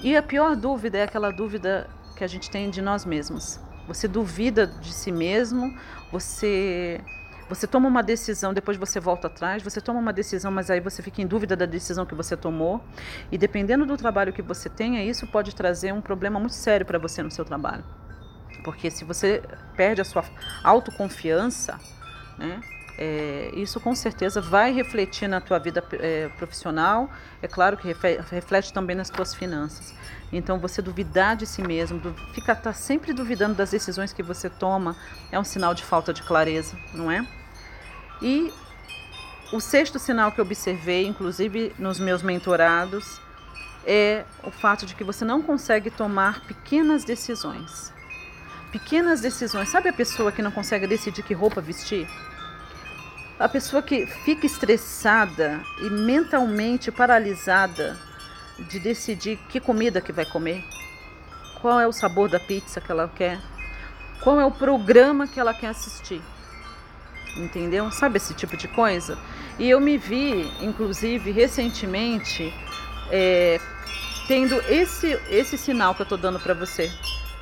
E 0.01 0.15
a 0.15 0.23
pior 0.23 0.55
dúvida 0.55 0.99
é 0.99 1.03
aquela 1.03 1.31
dúvida 1.31 1.89
que 2.15 2.23
a 2.23 2.27
gente 2.27 2.49
tem 2.49 2.69
de 2.69 2.81
nós 2.81 3.03
mesmos. 3.03 3.59
Você 3.89 4.07
duvida 4.07 4.65
de 4.65 4.93
si 4.93 5.11
mesmo, 5.11 5.77
você 6.13 7.01
Você 7.49 7.67
toma 7.67 7.89
uma 7.89 8.03
decisão, 8.03 8.53
depois 8.53 8.77
você 8.77 9.01
volta 9.01 9.27
atrás, 9.27 9.61
você 9.61 9.81
toma 9.81 9.99
uma 9.99 10.13
decisão, 10.13 10.49
mas 10.49 10.69
aí 10.69 10.79
você 10.79 11.01
fica 11.01 11.21
em 11.21 11.27
dúvida 11.27 11.57
da 11.57 11.65
decisão 11.65 12.05
que 12.05 12.15
você 12.15 12.37
tomou. 12.37 12.81
E 13.29 13.37
dependendo 13.37 13.85
do 13.85 13.97
trabalho 13.97 14.31
que 14.31 14.41
você 14.41 14.69
tenha, 14.69 15.03
isso 15.03 15.27
pode 15.27 15.53
trazer 15.53 15.91
um 15.91 15.99
problema 15.99 16.39
muito 16.39 16.53
sério 16.53 16.85
para 16.85 16.97
você 16.97 17.21
no 17.21 17.31
seu 17.31 17.43
trabalho. 17.43 17.83
Porque 18.69 18.91
se 18.91 19.03
você 19.03 19.41
perde 19.75 19.99
a 19.99 20.05
sua 20.05 20.23
autoconfiança, 20.63 21.79
né, 22.37 22.61
é, 22.99 23.49
isso 23.55 23.79
com 23.79 23.95
certeza 23.95 24.39
vai 24.39 24.71
refletir 24.71 25.27
na 25.27 25.41
tua 25.41 25.57
vida 25.57 25.83
é, 25.93 26.29
profissional, 26.37 27.09
é 27.41 27.47
claro 27.47 27.75
que 27.77 27.87
reflete 28.29 28.71
também 28.71 28.95
nas 28.95 29.09
tuas 29.09 29.33
finanças. 29.33 29.95
Então 30.31 30.59
você 30.59 30.83
duvidar 30.83 31.35
de 31.35 31.47
si 31.47 31.63
mesmo, 31.63 31.99
ficar 32.31 32.57
tá 32.57 32.71
sempre 32.71 33.11
duvidando 33.11 33.55
das 33.55 33.71
decisões 33.71 34.13
que 34.13 34.21
você 34.21 34.51
toma, 34.51 34.95
é 35.31 35.39
um 35.39 35.43
sinal 35.43 35.73
de 35.73 35.83
falta 35.83 36.13
de 36.13 36.21
clareza, 36.21 36.77
não 36.93 37.09
é? 37.09 37.25
E 38.21 38.53
o 39.51 39.59
sexto 39.59 39.97
sinal 39.97 40.31
que 40.31 40.39
eu 40.39 40.45
observei, 40.45 41.07
inclusive 41.07 41.73
nos 41.79 41.99
meus 41.99 42.21
mentorados, 42.21 43.19
é 43.83 44.25
o 44.43 44.51
fato 44.51 44.85
de 44.85 44.93
que 44.93 45.03
você 45.03 45.25
não 45.25 45.41
consegue 45.41 45.89
tomar 45.89 46.41
pequenas 46.41 47.03
decisões. 47.03 47.97
Pequenas 48.71 49.21
decisões. 49.21 49.69
Sabe 49.69 49.89
a 49.89 49.93
pessoa 49.93 50.31
que 50.31 50.41
não 50.41 50.51
consegue 50.51 50.85
decidir 50.85 51.23
que 51.23 51.33
roupa 51.33 51.59
vestir? 51.59 52.07
A 53.39 53.47
pessoa 53.47 53.81
que 53.81 54.05
fica 54.05 54.45
estressada 54.45 55.61
e 55.81 55.89
mentalmente 55.89 56.91
paralisada 56.91 57.97
de 58.59 58.79
decidir 58.79 59.37
que 59.49 59.59
comida 59.59 60.01
que 60.01 60.11
vai 60.11 60.25
comer, 60.25 60.63
qual 61.61 61.79
é 61.79 61.87
o 61.87 61.91
sabor 61.91 62.29
da 62.29 62.39
pizza 62.39 62.81
que 62.81 62.91
ela 62.91 63.07
quer, 63.07 63.39
qual 64.21 64.39
é 64.39 64.45
o 64.45 64.51
programa 64.51 65.27
que 65.27 65.39
ela 65.39 65.53
quer 65.53 65.67
assistir. 65.67 66.21
Entendeu? 67.37 67.89
Sabe 67.91 68.17
esse 68.17 68.33
tipo 68.33 68.57
de 68.57 68.67
coisa? 68.67 69.17
E 69.57 69.69
eu 69.69 69.79
me 69.79 69.97
vi, 69.97 70.51
inclusive, 70.61 71.31
recentemente, 71.31 72.53
é, 73.09 73.59
tendo 74.27 74.55
esse, 74.67 75.19
esse 75.29 75.57
sinal 75.57 75.95
que 75.95 76.01
eu 76.01 76.03
estou 76.05 76.17
dando 76.17 76.39
para 76.39 76.53
você, 76.53 76.91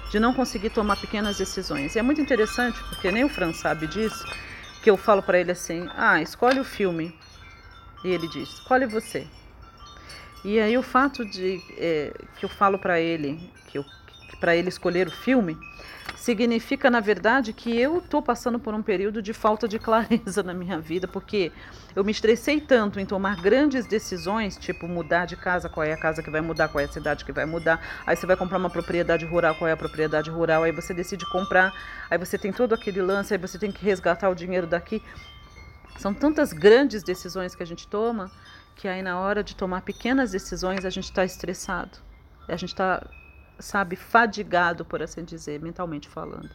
de 0.09 0.19
não 0.19 0.33
conseguir 0.33 0.69
tomar 0.69 0.97
pequenas 0.97 1.37
decisões. 1.37 1.95
E 1.95 1.99
é 1.99 2.01
muito 2.01 2.21
interessante, 2.21 2.81
porque 2.89 3.11
nem 3.11 3.23
o 3.23 3.29
Fran 3.29 3.53
sabe 3.53 3.87
disso, 3.87 4.25
que 4.81 4.89
eu 4.89 4.97
falo 4.97 5.21
para 5.21 5.39
ele 5.39 5.51
assim: 5.51 5.87
ah, 5.95 6.21
escolhe 6.21 6.59
o 6.59 6.63
filme. 6.63 7.13
E 8.03 8.09
ele 8.09 8.27
diz: 8.27 8.49
escolhe 8.49 8.85
você. 8.85 9.27
E 10.45 10.59
aí 10.59 10.77
o 10.77 10.83
fato 10.83 11.25
de 11.25 11.61
é, 11.77 12.13
que 12.37 12.45
eu 12.45 12.49
falo 12.49 12.77
para 12.77 12.99
ele 12.99 13.51
que, 13.67 13.83
que 13.83 14.06
para 14.39 14.55
ele 14.55 14.69
escolher 14.69 15.07
o 15.07 15.12
filme 15.12 15.57
significa 16.15 16.89
na 16.89 17.00
verdade 17.00 17.53
que 17.53 17.79
eu 17.79 18.00
estou 18.00 18.22
passando 18.22 18.60
por 18.60 18.74
um 18.74 18.81
período 18.81 19.22
de 19.22 19.34
falta 19.34 19.67
de 19.67 19.79
clareza 19.79 20.43
na 20.43 20.53
minha 20.53 20.79
vida, 20.79 21.07
porque 21.07 21.51
eu 21.96 22.03
me 22.03 22.12
estressei 22.12 22.60
tanto 22.60 23.00
em 23.00 23.05
tomar 23.05 23.41
grandes 23.41 23.86
decisões, 23.86 24.57
tipo 24.57 24.88
mudar 24.88 25.25
de 25.25 25.38
casa, 25.38 25.69
qual 25.69 25.86
é 25.86 25.93
a 25.93 25.98
casa 25.98 26.22
que 26.22 26.29
vai 26.29 26.41
mudar, 26.41 26.67
qual 26.67 26.81
é 26.81 26.86
a 26.86 26.91
cidade 26.91 27.24
que 27.24 27.31
vai 27.31 27.46
mudar. 27.46 27.79
Aí 28.05 28.15
você 28.15 28.25
vai 28.25 28.36
comprar 28.36 28.57
uma 28.57 28.69
propriedade 28.69 29.25
rural, 29.25 29.55
qual 29.55 29.69
é 29.69 29.72
a 29.72 29.77
propriedade 29.77 30.29
rural, 30.29 30.63
aí 30.63 30.72
você 30.72 30.93
decide 30.93 31.25
comprar, 31.31 31.74
aí 32.10 32.17
você 32.17 32.38
tem 32.38 32.51
todo 32.51 32.74
aquele 32.74 33.01
lance, 33.01 33.34
aí 33.34 33.39
você 33.39 33.57
tem 33.57 33.72
que 33.72 33.84
resgatar 33.84 34.29
o 34.29 34.36
dinheiro 34.36 34.67
daqui. 34.67 35.01
São 35.98 36.13
tantas 36.13 36.51
grandes 36.51 37.03
decisões 37.03 37.55
que 37.55 37.63
a 37.63 37.65
gente 37.65 37.88
toma 37.88 38.29
que 38.75 38.88
aí 38.88 39.01
na 39.01 39.19
hora 39.19 39.43
de 39.43 39.55
tomar 39.55 39.81
pequenas 39.81 40.31
decisões 40.31 40.86
a 40.86 40.89
gente 40.89 41.05
está 41.05 41.25
estressado. 41.25 41.98
A 42.48 42.55
gente 42.55 42.69
está 42.69 43.05
sabe, 43.59 43.95
fadigado, 43.95 44.85
por 44.85 45.01
assim 45.01 45.23
dizer, 45.23 45.61
mentalmente 45.61 46.07
falando. 46.07 46.49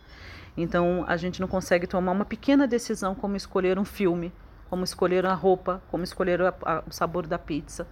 Então 0.56 1.04
a 1.06 1.16
gente 1.16 1.40
não 1.40 1.48
consegue 1.48 1.86
tomar 1.86 2.12
uma 2.12 2.24
pequena 2.24 2.66
decisão 2.66 3.14
como 3.14 3.36
escolher 3.36 3.78
um 3.78 3.84
filme, 3.84 4.32
como 4.68 4.84
escolher 4.84 5.24
a 5.26 5.34
roupa, 5.34 5.82
como 5.90 6.04
escolher 6.04 6.40
a, 6.42 6.54
a, 6.62 6.82
o 6.86 6.92
sabor 6.92 7.26
da 7.26 7.38
pizza. 7.38 7.86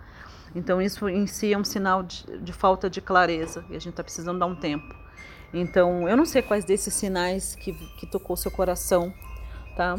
Então 0.54 0.80
isso 0.80 1.08
em 1.08 1.26
si 1.26 1.52
é 1.52 1.58
um 1.58 1.64
sinal 1.64 2.02
de, 2.02 2.24
de 2.38 2.52
falta 2.52 2.90
de 2.90 3.00
clareza 3.00 3.64
e 3.70 3.76
a 3.76 3.78
gente 3.78 3.90
está 3.90 4.02
precisando 4.02 4.38
dar 4.38 4.46
um 4.46 4.56
tempo. 4.56 4.94
Então 5.52 6.08
eu 6.08 6.16
não 6.16 6.24
sei 6.24 6.42
quais 6.42 6.64
desses 6.64 6.92
sinais 6.94 7.54
que, 7.54 7.72
que 7.98 8.06
tocou 8.06 8.36
seu 8.36 8.50
coração, 8.50 9.12
tá? 9.76 9.96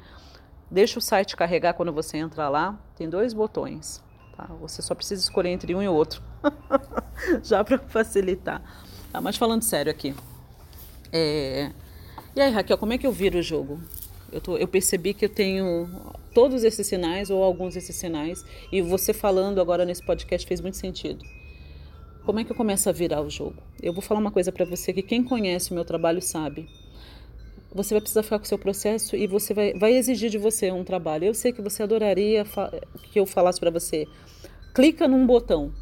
deixa 0.68 0.98
o 0.98 1.02
site 1.02 1.36
carregar 1.36 1.74
quando 1.74 1.92
você 1.92 2.18
entra 2.18 2.48
lá. 2.48 2.76
Tem 2.96 3.08
dois 3.08 3.32
botões, 3.32 4.02
tá? 4.36 4.46
Você 4.60 4.82
só 4.82 4.92
precisa 4.92 5.22
escolher 5.22 5.50
entre 5.50 5.72
um 5.76 5.82
e 5.82 5.86
outro, 5.86 6.20
já 7.44 7.62
para 7.62 7.78
facilitar. 7.78 8.60
Tá? 9.12 9.20
Mas 9.20 9.36
falando 9.36 9.62
sério 9.62 9.92
aqui, 9.92 10.16
é... 11.12 11.70
e 12.34 12.40
aí 12.40 12.50
Raquel, 12.50 12.76
como 12.76 12.92
é 12.92 12.98
que 12.98 13.06
eu 13.06 13.12
viro 13.12 13.38
o 13.38 13.42
jogo? 13.42 13.80
Eu, 14.30 14.40
tô, 14.40 14.56
eu 14.56 14.68
percebi 14.68 15.14
que 15.14 15.24
eu 15.24 15.28
tenho 15.28 15.88
todos 16.34 16.62
esses 16.62 16.86
sinais 16.86 17.30
ou 17.30 17.42
alguns 17.42 17.74
desses 17.74 17.96
sinais 17.96 18.44
e 18.70 18.82
você 18.82 19.12
falando 19.12 19.60
agora 19.60 19.84
nesse 19.84 20.02
podcast 20.02 20.46
fez 20.46 20.60
muito 20.60 20.76
sentido. 20.76 21.24
Como 22.24 22.38
é 22.38 22.44
que 22.44 22.52
eu 22.52 22.56
começo 22.56 22.88
a 22.88 22.92
virar 22.92 23.22
o 23.22 23.30
jogo? 23.30 23.56
Eu 23.82 23.92
vou 23.92 24.02
falar 24.02 24.20
uma 24.20 24.30
coisa 24.30 24.52
para 24.52 24.66
você 24.66 24.92
que 24.92 25.02
quem 25.02 25.24
conhece 25.24 25.70
o 25.70 25.74
meu 25.74 25.84
trabalho 25.84 26.20
sabe. 26.20 26.68
Você 27.74 27.94
vai 27.94 28.00
precisar 28.00 28.22
ficar 28.22 28.38
com 28.38 28.44
o 28.44 28.48
seu 28.48 28.58
processo 28.58 29.16
e 29.16 29.26
você 29.26 29.54
vai, 29.54 29.72
vai 29.74 29.94
exigir 29.94 30.28
de 30.30 30.36
você 30.36 30.70
um 30.70 30.84
trabalho. 30.84 31.24
Eu 31.24 31.34
sei 31.34 31.52
que 31.52 31.62
você 31.62 31.82
adoraria 31.82 32.44
que 33.10 33.18
eu 33.18 33.24
falasse 33.24 33.58
para 33.58 33.70
você: 33.70 34.06
clica 34.74 35.08
num 35.08 35.26
botão. 35.26 35.72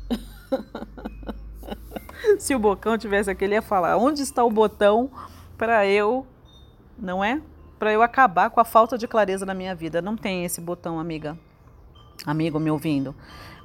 Se 2.39 2.55
o 2.55 2.59
bocão 2.59 2.97
tivesse 2.99 3.31
aqui, 3.31 3.45
ele 3.45 3.55
ia 3.55 3.63
falar: 3.63 3.97
onde 3.97 4.23
está 4.23 4.45
o 4.45 4.51
botão 4.51 5.11
para 5.57 5.87
eu, 5.87 6.27
não 6.99 7.25
é? 7.25 7.41
Para 7.79 7.93
eu 7.93 8.03
acabar 8.03 8.51
com 8.51 8.61
a 8.61 8.65
falta 8.65 8.97
de 8.97 9.07
clareza 9.07 9.45
na 9.45 9.55
minha 9.55 9.75
vida. 9.75 10.01
Não 10.01 10.17
tem 10.17 10.45
esse 10.45 10.61
botão, 10.61 10.99
amiga. 10.99 11.39
Amigo 12.25 12.59
me 12.59 12.71
ouvindo. 12.71 13.15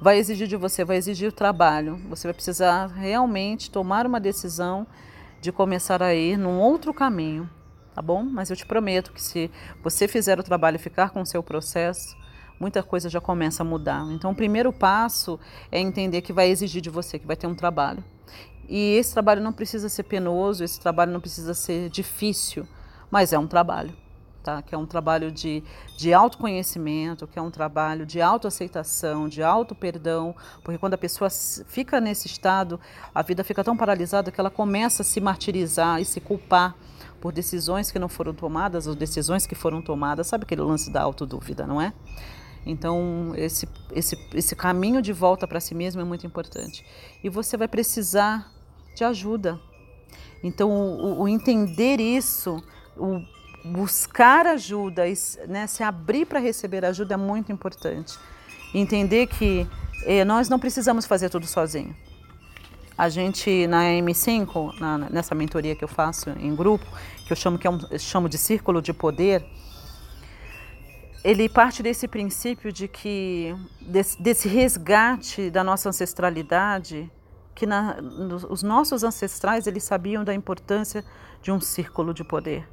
Vai 0.00 0.18
exigir 0.18 0.46
de 0.46 0.56
você, 0.56 0.84
vai 0.84 0.96
exigir 0.96 1.32
trabalho. 1.32 1.96
Você 2.08 2.26
vai 2.26 2.34
precisar 2.34 2.86
realmente 2.86 3.70
tomar 3.70 4.06
uma 4.06 4.20
decisão 4.20 4.86
de 5.40 5.50
começar 5.50 6.02
a 6.02 6.14
ir 6.14 6.36
num 6.36 6.60
outro 6.60 6.92
caminho, 6.92 7.48
tá 7.94 8.02
bom? 8.02 8.22
Mas 8.22 8.50
eu 8.50 8.56
te 8.56 8.66
prometo 8.66 9.12
que 9.12 9.22
se 9.22 9.50
você 9.82 10.06
fizer 10.06 10.38
o 10.38 10.42
trabalho 10.42 10.76
e 10.76 10.78
ficar 10.78 11.10
com 11.10 11.22
o 11.22 11.26
seu 11.26 11.42
processo, 11.42 12.16
muita 12.60 12.82
coisa 12.82 13.08
já 13.08 13.20
começa 13.20 13.62
a 13.62 13.66
mudar. 13.66 14.04
Então, 14.12 14.30
o 14.30 14.36
primeiro 14.36 14.72
passo 14.72 15.40
é 15.70 15.80
entender 15.80 16.20
que 16.20 16.32
vai 16.32 16.48
exigir 16.48 16.82
de 16.82 16.90
você, 16.90 17.18
que 17.18 17.26
vai 17.26 17.36
ter 17.36 17.46
um 17.46 17.54
trabalho. 17.54 18.04
E 18.68 18.94
esse 18.96 19.12
trabalho 19.12 19.42
não 19.42 19.52
precisa 19.52 19.88
ser 19.88 20.04
penoso, 20.04 20.62
esse 20.62 20.78
trabalho 20.78 21.12
não 21.12 21.20
precisa 21.20 21.54
ser 21.54 21.88
difícil, 21.90 22.66
mas 23.10 23.32
é 23.32 23.38
um 23.38 23.46
trabalho 23.46 24.01
tá? 24.42 24.62
que 24.62 24.74
é 24.74 24.78
um 24.78 24.86
trabalho 24.86 25.30
de, 25.30 25.62
de 25.96 26.12
autoconhecimento, 26.12 27.26
que 27.26 27.38
é 27.38 27.42
um 27.42 27.50
trabalho 27.50 28.04
de 28.04 28.20
autoaceitação, 28.20 29.28
de 29.28 29.42
auto-perdão, 29.42 30.34
porque 30.62 30.78
quando 30.78 30.94
a 30.94 30.98
pessoa 30.98 31.30
fica 31.30 32.00
nesse 32.00 32.26
estado, 32.26 32.78
a 33.14 33.22
vida 33.22 33.44
fica 33.44 33.62
tão 33.62 33.76
paralisada 33.76 34.30
que 34.30 34.40
ela 34.40 34.50
começa 34.50 35.02
a 35.02 35.04
se 35.04 35.20
martirizar 35.20 36.00
e 36.00 36.04
se 36.04 36.20
culpar 36.20 36.74
por 37.20 37.32
decisões 37.32 37.90
que 37.90 37.98
não 37.98 38.08
foram 38.08 38.34
tomadas 38.34 38.86
ou 38.88 38.94
decisões 38.94 39.46
que 39.46 39.54
foram 39.54 39.80
tomadas. 39.80 40.26
Sabe 40.26 40.42
aquele 40.42 40.62
lance 40.62 40.90
da 40.90 41.00
autodúvida, 41.00 41.66
não 41.66 41.80
é? 41.80 41.92
Então, 42.66 43.32
esse, 43.36 43.68
esse, 43.92 44.18
esse 44.34 44.56
caminho 44.56 45.00
de 45.00 45.12
volta 45.12 45.46
para 45.46 45.60
si 45.60 45.74
mesmo 45.74 46.00
é 46.00 46.04
muito 46.04 46.26
importante. 46.26 46.84
E 47.22 47.28
você 47.28 47.56
vai 47.56 47.68
precisar 47.68 48.52
de 48.94 49.04
ajuda. 49.04 49.60
Então, 50.42 50.70
o, 50.70 51.22
o 51.22 51.28
entender 51.28 52.00
isso, 52.00 52.62
o 52.96 53.20
buscar 53.64 54.46
ajuda, 54.46 55.04
né, 55.46 55.66
se 55.66 55.82
abrir 55.82 56.26
para 56.26 56.40
receber 56.40 56.84
ajuda 56.84 57.14
é 57.14 57.16
muito 57.16 57.52
importante. 57.52 58.18
Entender 58.74 59.26
que 59.26 59.68
eh, 60.04 60.24
nós 60.24 60.48
não 60.48 60.58
precisamos 60.58 61.06
fazer 61.06 61.28
tudo 61.30 61.46
sozinho. 61.46 61.94
A 62.96 63.08
gente 63.08 63.66
na 63.66 63.84
M5, 63.84 64.78
na, 64.80 64.98
nessa 64.98 65.34
mentoria 65.34 65.76
que 65.76 65.84
eu 65.84 65.88
faço 65.88 66.30
em 66.30 66.54
grupo, 66.54 66.84
que 67.26 67.32
eu 67.32 67.36
chamo, 67.36 67.58
que 67.58 67.66
é 67.66 67.70
um, 67.70 67.78
chamo 67.98 68.28
de 68.28 68.38
círculo 68.38 68.82
de 68.82 68.92
poder, 68.92 69.44
ele 71.24 71.48
parte 71.48 71.82
desse 71.82 72.08
princípio 72.08 72.72
de 72.72 72.88
que 72.88 73.54
desse, 73.80 74.20
desse 74.20 74.48
resgate 74.48 75.50
da 75.50 75.62
nossa 75.62 75.88
ancestralidade, 75.88 77.10
que 77.54 77.64
na, 77.64 77.96
os 78.48 78.62
nossos 78.62 79.04
ancestrais 79.04 79.66
eles 79.66 79.84
sabiam 79.84 80.24
da 80.24 80.34
importância 80.34 81.04
de 81.40 81.52
um 81.52 81.60
círculo 81.60 82.12
de 82.12 82.24
poder 82.24 82.66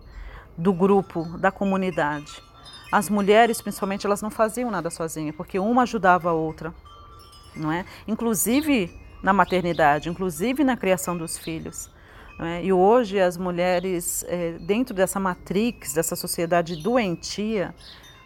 do 0.59 0.73
grupo, 0.73 1.23
da 1.37 1.51
comunidade. 1.51 2.43
As 2.91 3.09
mulheres, 3.09 3.61
principalmente, 3.61 4.05
elas 4.05 4.21
não 4.21 4.29
faziam 4.29 4.69
nada 4.69 4.89
sozinha, 4.89 5.31
porque 5.31 5.57
uma 5.59 5.83
ajudava 5.83 6.29
a 6.29 6.33
outra, 6.33 6.73
não 7.55 7.71
é? 7.71 7.85
Inclusive 8.07 8.91
na 9.21 9.31
maternidade, 9.31 10.09
inclusive 10.09 10.63
na 10.63 10.75
criação 10.75 11.17
dos 11.17 11.37
filhos. 11.37 11.89
É? 12.39 12.63
E 12.63 12.71
hoje 12.71 13.19
as 13.19 13.35
mulheres, 13.37 14.23
é, 14.27 14.53
dentro 14.59 14.93
dessa 14.93 15.19
matrix, 15.19 15.93
dessa 15.93 16.15
sociedade 16.15 16.81
doentia, 16.81 17.75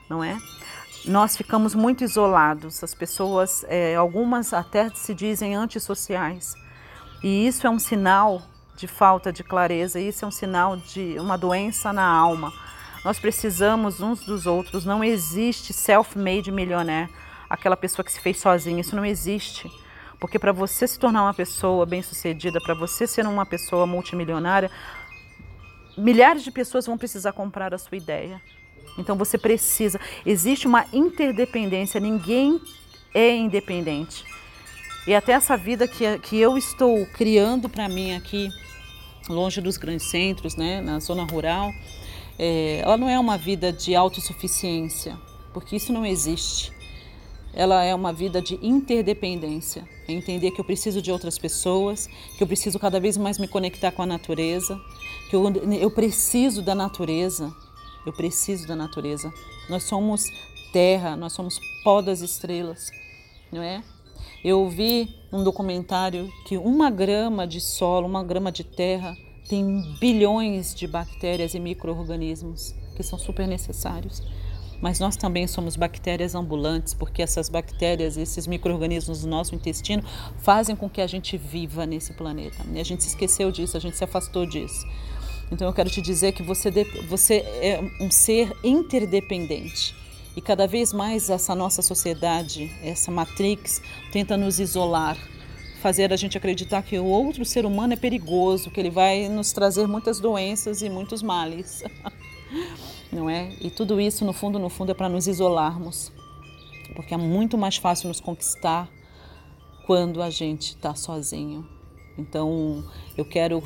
não 0.07 0.23
é? 0.23 0.37
nós 1.05 1.35
ficamos 1.35 1.75
muito 1.75 2.03
isolados. 2.03 2.83
As 2.83 2.93
pessoas, 2.93 3.65
é, 3.67 3.95
algumas 3.95 4.53
até 4.53 4.89
se 4.91 5.13
dizem 5.13 5.55
antissociais. 5.55 6.55
E 7.23 7.47
isso 7.47 7.65
é 7.65 7.69
um 7.69 7.79
sinal 7.79 8.41
de 8.75 8.87
falta 8.87 9.31
de 9.31 9.43
clareza, 9.43 9.99
isso 9.99 10.25
é 10.25 10.27
um 10.27 10.31
sinal 10.31 10.75
de 10.77 11.17
uma 11.19 11.37
doença 11.37 11.93
na 11.93 12.05
alma. 12.05 12.51
Nós 13.03 13.19
precisamos 13.19 14.01
uns 14.01 14.23
dos 14.23 14.45
outros. 14.45 14.85
Não 14.85 15.03
existe 15.03 15.73
self-made 15.73 16.51
millionaire, 16.51 17.09
aquela 17.49 17.75
pessoa 17.75 18.03
que 18.03 18.11
se 18.11 18.19
fez 18.19 18.39
sozinha. 18.39 18.81
Isso 18.81 18.95
não 18.95 19.05
existe. 19.05 19.69
Porque 20.19 20.39
para 20.39 20.53
você 20.53 20.87
se 20.87 20.97
tornar 20.97 21.23
uma 21.23 21.33
pessoa 21.33 21.85
bem-sucedida, 21.85 22.61
para 22.61 22.73
você 22.73 23.05
ser 23.05 23.25
uma 23.27 23.45
pessoa 23.45 23.85
multimilionária, 23.85 24.71
milhares 25.97 26.43
de 26.43 26.51
pessoas 26.51 26.85
vão 26.85 26.97
precisar 26.97 27.33
comprar 27.33 27.73
a 27.73 27.77
sua 27.77 27.97
ideia. 27.97 28.41
Então 28.97 29.17
você 29.17 29.37
precisa. 29.37 29.99
Existe 30.25 30.65
uma 30.65 30.85
interdependência, 30.93 31.99
ninguém 31.99 32.61
é 33.13 33.35
independente. 33.35 34.23
E 35.05 35.13
até 35.13 35.33
essa 35.33 35.57
vida 35.57 35.87
que, 35.87 36.17
que 36.19 36.37
eu 36.37 36.57
estou 36.57 37.05
criando 37.07 37.67
para 37.67 37.89
mim 37.89 38.15
aqui, 38.15 38.49
longe 39.27 39.59
dos 39.59 39.77
grandes 39.77 40.07
centros, 40.07 40.55
né, 40.55 40.79
na 40.81 40.99
zona 40.99 41.23
rural, 41.23 41.71
é, 42.39 42.79
ela 42.79 42.97
não 42.97 43.09
é 43.09 43.19
uma 43.19 43.37
vida 43.37 43.71
de 43.71 43.95
autossuficiência, 43.95 45.17
porque 45.53 45.75
isso 45.75 45.91
não 45.91 46.05
existe. 46.05 46.71
Ela 47.53 47.83
é 47.83 47.93
uma 47.93 48.11
vida 48.11 48.41
de 48.41 48.57
interdependência. 48.65 49.87
É 50.07 50.13
entender 50.13 50.51
que 50.51 50.59
eu 50.59 50.65
preciso 50.65 51.01
de 51.01 51.11
outras 51.11 51.37
pessoas, 51.37 52.07
que 52.35 52.41
eu 52.41 52.47
preciso 52.47 52.79
cada 52.79 52.99
vez 52.99 53.15
mais 53.15 53.37
me 53.37 53.47
conectar 53.47 53.91
com 53.91 54.01
a 54.01 54.05
natureza, 54.07 54.79
que 55.29 55.35
eu, 55.35 55.43
eu 55.79 55.91
preciso 55.91 56.63
da 56.63 56.73
natureza. 56.73 57.53
Eu 58.05 58.11
preciso 58.11 58.67
da 58.67 58.75
natureza. 58.75 59.31
Nós 59.69 59.83
somos 59.83 60.25
terra, 60.71 61.15
nós 61.15 61.33
somos 61.33 61.59
pó 61.83 62.01
das 62.01 62.21
estrelas, 62.21 62.89
não 63.51 63.61
é? 63.61 63.83
Eu 64.43 64.59
ouvi 64.59 65.09
um 65.31 65.41
documentário 65.41 66.29
que 66.45 66.57
uma 66.57 66.89
grama 66.89 67.47
de 67.47 67.61
solo, 67.61 68.05
uma 68.05 68.23
grama 68.23 68.51
de 68.51 68.63
terra, 68.63 69.15
tem 69.47 69.81
bilhões 69.99 70.75
de 70.75 70.85
bactérias 70.85 71.53
e 71.53 71.59
micro-organismos 71.59 72.75
que 72.95 73.03
são 73.03 73.17
super 73.17 73.47
necessários. 73.47 74.21
Mas 74.81 74.99
nós 74.99 75.15
também 75.15 75.47
somos 75.47 75.77
bactérias 75.77 76.35
ambulantes, 76.35 76.93
porque 76.93 77.21
essas 77.21 77.47
bactérias, 77.47 78.17
esses 78.17 78.45
micro-organismos 78.45 79.21
do 79.21 79.27
nosso 79.27 79.55
intestino 79.55 80.03
fazem 80.39 80.75
com 80.75 80.89
que 80.89 80.99
a 80.99 81.07
gente 81.07 81.37
viva 81.37 81.85
nesse 81.85 82.11
planeta. 82.11 82.65
E 82.73 82.81
a 82.81 82.83
gente 82.83 83.01
se 83.01 83.09
esqueceu 83.09 83.49
disso, 83.49 83.77
a 83.77 83.79
gente 83.79 83.95
se 83.95 84.03
afastou 84.03 84.45
disso. 84.45 84.85
Então 85.49 85.67
eu 85.67 85.73
quero 85.73 85.89
te 85.89 86.01
dizer 86.01 86.33
que 86.33 86.43
você, 86.43 86.69
você 87.07 87.35
é 87.35 87.79
um 88.01 88.11
ser 88.11 88.51
interdependente. 88.61 90.02
E 90.35 90.41
cada 90.41 90.65
vez 90.65 90.91
mais 90.91 91.29
essa 91.29 91.53
nossa 91.53 91.81
sociedade, 91.81 92.71
essa 92.81 93.11
matrix, 93.11 93.81
tenta 94.11 94.35
nos 94.35 94.59
isolar, 94.59 95.17
fazer 95.79 96.11
a 96.11 96.15
gente 96.15 96.37
acreditar 96.37 96.81
que 96.81 96.97
o 96.97 97.05
outro 97.05 97.45
ser 97.45 97.65
humano 97.65 97.93
é 97.93 97.95
perigoso, 97.95 98.71
que 98.71 98.79
ele 98.79 98.89
vai 98.89 99.29
nos 99.29 99.51
trazer 99.51 99.87
muitas 99.87 100.19
doenças 100.19 100.81
e 100.81 100.89
muitos 100.89 101.21
males. 101.21 101.83
Não 103.11 103.29
é? 103.29 103.53
E 103.61 103.69
tudo 103.69 104.01
isso, 104.01 104.25
no 104.25 104.33
fundo, 104.33 104.57
no 104.57 104.69
fundo, 104.69 104.91
é 104.91 104.95
para 104.95 105.07
nos 105.07 105.27
isolarmos. 105.27 106.11
Porque 106.95 107.13
é 107.13 107.17
muito 107.17 107.57
mais 107.57 107.77
fácil 107.77 108.07
nos 108.07 108.19
conquistar 108.19 108.89
quando 109.85 110.21
a 110.21 110.31
gente 110.31 110.69
está 110.69 110.95
sozinho. 110.95 111.67
Então, 112.17 112.83
eu 113.15 113.25
quero, 113.25 113.61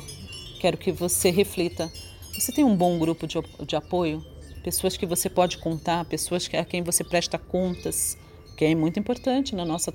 quero 0.60 0.76
que 0.76 0.92
você 0.92 1.30
reflita. 1.30 1.90
Você 2.34 2.52
tem 2.52 2.64
um 2.64 2.76
bom 2.76 2.98
grupo 2.98 3.26
de, 3.26 3.38
de 3.66 3.76
apoio? 3.76 4.22
Pessoas 4.62 4.96
que 4.96 5.06
você 5.06 5.28
pode 5.28 5.58
contar, 5.58 6.04
pessoas 6.04 6.48
a 6.54 6.64
quem 6.64 6.82
você 6.82 7.04
presta 7.04 7.38
contas 7.38 8.16
que 8.58 8.64
é 8.64 8.74
muito 8.74 8.98
importante 8.98 9.54
na 9.54 9.64
nossa, 9.64 9.94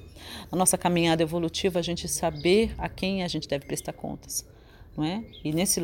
na 0.50 0.58
nossa 0.58 0.77
caminhada 0.77 1.22
evolutiva 1.22 1.79
a 1.79 1.82
gente 1.82 2.08
saber 2.08 2.74
a 2.77 2.88
quem 2.88 3.22
a 3.22 3.27
gente 3.27 3.46
deve 3.46 3.65
prestar 3.65 3.91
contas, 3.91 4.48
não 4.96 5.03
é? 5.03 5.22
E 5.43 5.51
nesse 5.51 5.82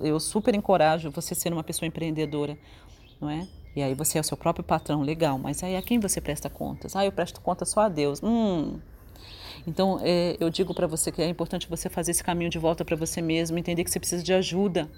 eu 0.00 0.18
super 0.18 0.54
encorajo 0.54 1.10
você 1.10 1.34
ser 1.34 1.52
uma 1.52 1.62
pessoa 1.62 1.86
empreendedora, 1.86 2.56
não 3.20 3.28
é? 3.28 3.46
E 3.76 3.82
aí 3.82 3.94
você 3.94 4.16
é 4.16 4.22
o 4.22 4.24
seu 4.24 4.38
próprio 4.38 4.64
patrão, 4.64 5.02
legal, 5.02 5.38
mas 5.38 5.62
aí 5.62 5.76
a 5.76 5.82
quem 5.82 6.00
você 6.00 6.18
presta 6.18 6.48
contas? 6.48 6.96
Ah, 6.96 7.04
eu 7.04 7.12
presto 7.12 7.42
contas 7.42 7.68
só 7.68 7.80
a 7.80 7.88
Deus. 7.90 8.22
Hum. 8.22 8.78
Então, 9.66 10.00
é, 10.02 10.36
eu 10.40 10.48
digo 10.48 10.72
para 10.72 10.86
você 10.86 11.12
que 11.12 11.20
é 11.20 11.28
importante 11.28 11.68
você 11.68 11.90
fazer 11.90 12.12
esse 12.12 12.24
caminho 12.24 12.48
de 12.48 12.58
volta 12.58 12.86
para 12.86 12.96
você 12.96 13.20
mesmo, 13.20 13.58
entender 13.58 13.84
que 13.84 13.90
você 13.90 14.00
precisa 14.00 14.22
de 14.22 14.32
ajuda 14.32 14.90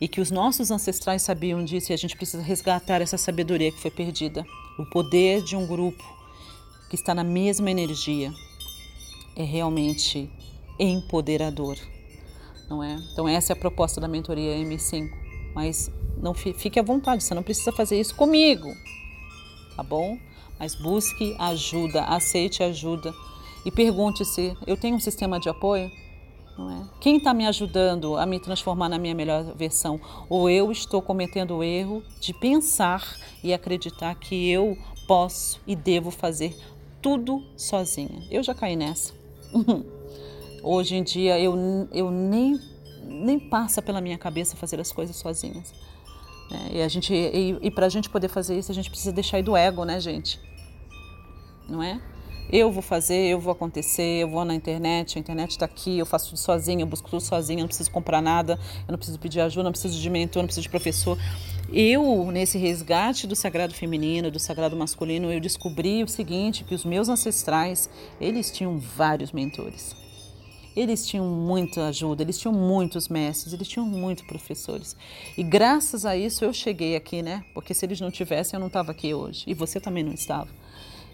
e 0.00 0.06
que 0.08 0.20
os 0.20 0.30
nossos 0.30 0.70
ancestrais 0.70 1.22
sabiam 1.22 1.64
disso 1.64 1.92
e 1.92 1.94
a 1.94 1.96
gente 1.96 2.16
precisa 2.16 2.42
resgatar 2.42 3.00
essa 3.00 3.16
sabedoria 3.16 3.72
que 3.72 3.80
foi 3.80 3.90
perdida. 3.90 4.44
O 4.78 4.84
poder 4.84 5.42
de 5.42 5.56
um 5.56 5.66
grupo, 5.66 6.04
que 6.88 6.94
está 6.94 7.14
na 7.14 7.24
mesma 7.24 7.70
energia 7.70 8.32
é 9.34 9.42
realmente 9.42 10.30
empoderador, 10.78 11.76
não 12.68 12.82
é? 12.82 12.96
Então 13.12 13.26
essa 13.26 13.52
é 13.52 13.54
a 13.54 13.58
proposta 13.58 14.00
da 14.00 14.06
mentoria 14.06 14.56
M5, 14.56 15.10
mas 15.54 15.90
não 16.16 16.34
fique 16.34 16.78
à 16.78 16.82
vontade, 16.82 17.24
você 17.24 17.34
não 17.34 17.42
precisa 17.42 17.72
fazer 17.72 17.98
isso 17.98 18.14
comigo, 18.14 18.72
tá 19.74 19.82
bom? 19.82 20.18
Mas 20.58 20.74
busque 20.74 21.34
ajuda, 21.38 22.04
aceite 22.04 22.62
ajuda 22.62 23.12
e 23.64 23.70
pergunte-se: 23.70 24.56
eu 24.66 24.76
tenho 24.76 24.96
um 24.96 25.00
sistema 25.00 25.40
de 25.40 25.48
apoio? 25.48 25.90
Não 26.56 26.70
é? 26.70 26.84
Quem 27.00 27.18
está 27.18 27.34
me 27.34 27.46
ajudando 27.46 28.16
a 28.16 28.24
me 28.24 28.40
transformar 28.40 28.88
na 28.88 28.98
minha 28.98 29.14
melhor 29.14 29.54
versão? 29.54 30.00
Ou 30.28 30.48
eu 30.48 30.72
estou 30.72 31.02
cometendo 31.02 31.56
o 31.56 31.62
erro 31.62 32.02
de 32.20 32.32
pensar 32.32 33.16
e 33.42 33.52
acreditar 33.52 34.14
que 34.14 34.50
eu 34.50 34.76
posso 35.06 35.60
e 35.66 35.76
devo 35.76 36.10
fazer 36.10 36.56
tudo 37.02 37.44
sozinha. 37.56 38.26
Eu 38.30 38.42
já 38.42 38.54
caí 38.54 38.74
nessa. 38.74 39.12
Hoje 40.62 40.96
em 40.96 41.02
dia 41.02 41.38
eu, 41.38 41.54
eu 41.92 42.10
nem, 42.10 42.58
nem 43.04 43.38
passa 43.38 43.82
pela 43.82 44.00
minha 44.00 44.18
cabeça 44.18 44.56
fazer 44.56 44.80
as 44.80 44.90
coisas 44.90 45.14
sozinhas. 45.16 45.72
É, 46.50 46.78
e 46.78 46.82
a 46.82 46.88
gente 46.88 47.12
e, 47.12 47.58
e 47.60 47.70
para 47.70 47.86
a 47.86 47.88
gente 47.88 48.08
poder 48.08 48.28
fazer 48.28 48.56
isso 48.56 48.70
a 48.70 48.74
gente 48.74 48.88
precisa 48.88 49.12
deixar 49.12 49.36
aí 49.36 49.42
do 49.42 49.56
ego, 49.56 49.84
né, 49.84 50.00
gente? 50.00 50.40
Não 51.68 51.82
é? 51.82 52.00
Eu 52.50 52.70
vou 52.70 52.82
fazer, 52.82 53.26
eu 53.26 53.40
vou 53.40 53.52
acontecer, 53.52 54.22
eu 54.22 54.28
vou 54.28 54.44
na 54.44 54.54
internet, 54.54 55.18
a 55.18 55.20
internet 55.20 55.50
está 55.50 55.64
aqui, 55.64 55.98
eu 55.98 56.06
faço 56.06 56.28
tudo 56.28 56.38
sozinha, 56.38 56.82
eu 56.82 56.86
busco 56.86 57.10
tudo 57.10 57.20
sozinha, 57.20 57.60
não 57.60 57.66
preciso 57.66 57.90
comprar 57.90 58.22
nada, 58.22 58.58
eu 58.86 58.92
não 58.92 58.98
preciso 58.98 59.18
pedir 59.18 59.40
ajuda, 59.40 59.64
não 59.64 59.72
preciso 59.72 60.00
de 60.00 60.08
mentor, 60.08 60.42
não 60.42 60.46
preciso 60.46 60.62
de 60.62 60.70
professor. 60.70 61.18
Eu, 61.72 62.30
nesse 62.30 62.56
resgate 62.56 63.26
do 63.26 63.34
sagrado 63.34 63.74
feminino, 63.74 64.30
do 64.30 64.38
sagrado 64.38 64.76
masculino, 64.76 65.32
eu 65.32 65.40
descobri 65.40 66.04
o 66.04 66.08
seguinte, 66.08 66.62
que 66.62 66.74
os 66.74 66.84
meus 66.84 67.08
ancestrais, 67.08 67.90
eles 68.20 68.52
tinham 68.52 68.78
vários 68.78 69.32
mentores. 69.32 69.96
Eles 70.76 71.04
tinham 71.06 71.26
muita 71.26 71.88
ajuda, 71.88 72.22
eles 72.22 72.38
tinham 72.38 72.54
muitos 72.54 73.08
mestres, 73.08 73.52
eles 73.52 73.66
tinham 73.66 73.86
muitos 73.86 74.24
professores. 74.24 74.94
E 75.36 75.42
graças 75.42 76.04
a 76.04 76.16
isso 76.16 76.44
eu 76.44 76.52
cheguei 76.52 76.94
aqui, 76.94 77.22
né? 77.22 77.42
Porque 77.54 77.72
se 77.74 77.84
eles 77.84 77.98
não 77.98 78.10
tivessem, 78.10 78.56
eu 78.56 78.60
não 78.60 78.66
estava 78.68 78.92
aqui 78.92 79.12
hoje. 79.14 79.42
E 79.46 79.54
você 79.54 79.80
também 79.80 80.04
não 80.04 80.12
estava. 80.12 80.48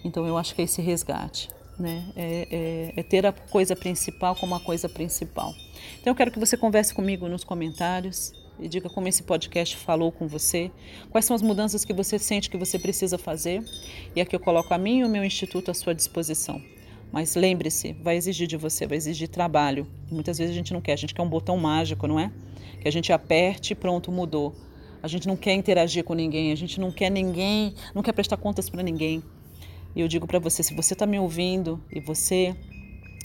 Então 0.05 0.27
eu 0.27 0.37
acho 0.37 0.55
que 0.55 0.63
é 0.63 0.65
esse 0.65 0.83
resgate, 0.83 1.49
né? 1.79 2.05
É, 2.17 2.49
é, 2.51 3.01
é 3.01 3.03
ter 3.03 3.25
a 3.27 3.33
coisa 3.33 3.77
principal 3.77 4.35
como 4.37 4.55
a 4.55 4.61
coisa 4.61 4.89
principal. 4.89 5.55
Então 6.01 6.11
eu 6.11 6.15
quero 6.15 6.31
que 6.31 6.39
você 6.39 6.57
converse 6.57 6.93
comigo 6.95 7.29
nos 7.29 7.45
comentários 7.45 8.33
e 8.59 8.69
diga 8.69 8.89
como 8.89 9.09
esse 9.09 9.23
podcast 9.23 9.77
falou 9.77 10.13
com 10.13 10.27
você, 10.27 10.71
quais 11.11 11.25
são 11.25 11.35
as 11.35 11.43
mudanças 11.43 11.85
que 11.85 11.93
você 11.93 12.19
sente 12.19 12.51
que 12.51 12.57
você 12.57 12.79
precisa 12.79 13.19
fazer. 13.19 13.65
E 14.15 14.21
aqui 14.21 14.35
eu 14.35 14.41
coloco 14.41 14.73
a 14.73 14.79
mim 14.79 14.99
e 15.01 15.05
o 15.05 15.09
meu 15.09 15.25
instituto 15.25 15.71
à 15.71 15.75
sua 15.75 15.95
disposição. 15.95 16.63
Mas 17.11 17.35
lembre-se, 17.35 17.93
vai 17.93 18.17
exigir 18.17 18.47
de 18.47 18.57
você, 18.57 18.87
vai 18.87 18.97
exigir 18.97 19.29
trabalho. 19.29 19.87
muitas 20.11 20.39
vezes 20.39 20.53
a 20.53 20.57
gente 20.57 20.73
não 20.73 20.81
quer, 20.81 20.95
a 20.95 20.97
gente 20.97 21.15
quer 21.15 21.23
um 21.23 21.29
botão 21.29 21.59
mágico, 21.59 22.07
não 22.07 22.19
é? 22.19 22.33
Que 22.81 22.89
a 22.89 22.93
gente 22.93 23.13
aperte 23.13 23.75
e 23.75 23.77
pronto, 23.77 24.11
mudou. 24.11 24.55
A 25.03 25.09
gente 25.09 25.27
não 25.27 25.37
quer 25.37 25.53
interagir 25.53 26.05
com 26.05 26.15
ninguém, 26.15 26.53
a 26.53 26.57
gente 26.57 26.81
não 26.81 26.91
quer 26.91 27.11
ninguém, 27.11 27.75
não 27.95 28.03
quer 28.03 28.13
prestar 28.13 28.37
contas 28.39 28.71
para 28.71 28.83
ninguém. 28.83 29.23
E 29.95 30.01
eu 30.01 30.09
digo 30.09 30.27
para 30.27 30.39
você, 30.39 30.63
se 30.63 30.75
você 30.75 30.95
está 30.95 31.07
me 31.07 31.19
ouvindo 31.19 31.83
e 31.91 32.01
você 32.01 32.55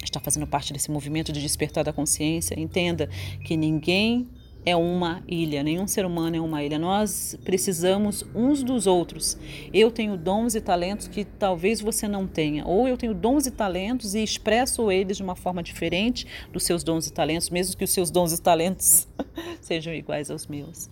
está 0.04 0.20
fazendo 0.20 0.48
parte 0.48 0.74
desse 0.74 0.92
movimento 0.92 1.32
de 1.32 1.42
despertar 1.42 1.84
da 1.84 1.94
consciência, 1.94 2.60
entenda 2.60 3.08
que 3.46 3.58
ninguém 3.58 4.28
é 4.66 4.76
uma 4.76 5.24
ilha, 5.30 5.64
nenhum 5.64 5.88
ser 5.88 6.06
humano 6.06 6.36
é 6.36 6.42
uma 6.42 6.62
ilha. 6.62 6.78
Nós 6.78 7.38
precisamos 7.46 8.26
uns 8.36 8.62
dos 8.64 8.86
outros. 8.86 9.38
Eu 9.74 9.90
tenho 9.90 10.18
dons 10.18 10.56
e 10.56 10.62
talentos 10.62 11.08
que 11.08 11.24
talvez 11.24 11.80
você 11.80 12.06
não 12.06 12.28
tenha, 12.28 12.66
ou 12.66 12.86
eu 12.86 12.98
tenho 12.98 13.14
dons 13.14 13.46
e 13.46 13.52
talentos 13.52 14.14
e 14.14 14.22
expresso 14.22 14.92
eles 14.92 15.16
de 15.16 15.24
uma 15.24 15.38
forma 15.38 15.64
diferente 15.64 16.28
dos 16.52 16.64
seus 16.64 16.84
dons 16.84 17.08
e 17.08 17.14
talentos, 17.14 17.50
mesmo 17.50 17.78
que 17.78 17.84
os 17.86 17.92
seus 17.92 18.12
dons 18.12 18.34
e 18.34 18.42
talentos 18.42 19.08
sejam 19.62 19.94
iguais 19.94 20.30
aos 20.30 20.48
meus. 20.48 20.90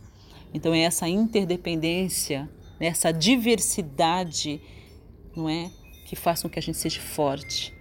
Então 0.54 0.74
é 0.74 0.80
essa 0.80 1.10
interdependência, 1.10 2.50
né, 2.80 2.88
essa 2.88 3.12
diversidade, 3.12 4.62
não 5.36 5.50
é, 5.50 5.70
que 6.06 6.16
faz 6.16 6.42
com 6.42 6.50
que 6.50 6.60
a 6.60 6.62
gente 6.62 6.78
seja 6.78 7.02
forte 7.02 7.76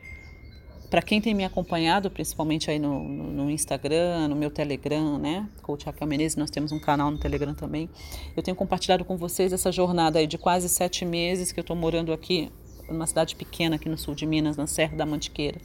para 0.95 1.03
quem 1.03 1.21
tem 1.21 1.35
me 1.35 1.45
acompanhado, 1.45 2.09
principalmente 2.09 2.71
aí 2.71 2.79
no, 2.79 3.03
no, 3.03 3.25
no, 3.33 3.51
Instagram, 3.51 4.29
no 4.29 4.37
meu 4.37 4.49
Telegram, 4.49 5.19
né? 5.19 5.49
Coach 5.61 5.87
Raquel 5.87 6.07
Menezes, 6.07 6.37
nós 6.37 6.51
temos 6.51 6.71
um 6.71 6.79
canal 6.79 7.11
no 7.11 7.19
Telegram 7.19 7.53
também. 7.53 7.91
Eu 8.37 8.45
tenho 8.45 8.57
compartilhado 8.57 9.05
com 9.05 9.17
vocês 9.17 9.53
essa 9.53 9.73
jornada 9.73 10.21
aí 10.21 10.27
de 10.29 10.39
quase 10.39 10.69
sete 10.69 11.05
meses 11.05 11.51
que 11.51 11.59
eu 11.59 11.63
estou 11.63 11.75
morando 11.75 12.13
aqui 12.13 12.49
numa 12.89 13.09
cidade 13.09 13.35
pequena 13.35 13.75
aqui 13.75 13.89
no 13.89 13.99
sul 13.99 14.15
de 14.15 14.25
Minas, 14.25 14.57
na 14.57 14.69
Serra 14.69 14.97
da 14.97 15.05
Mantiqueira. 15.05 15.61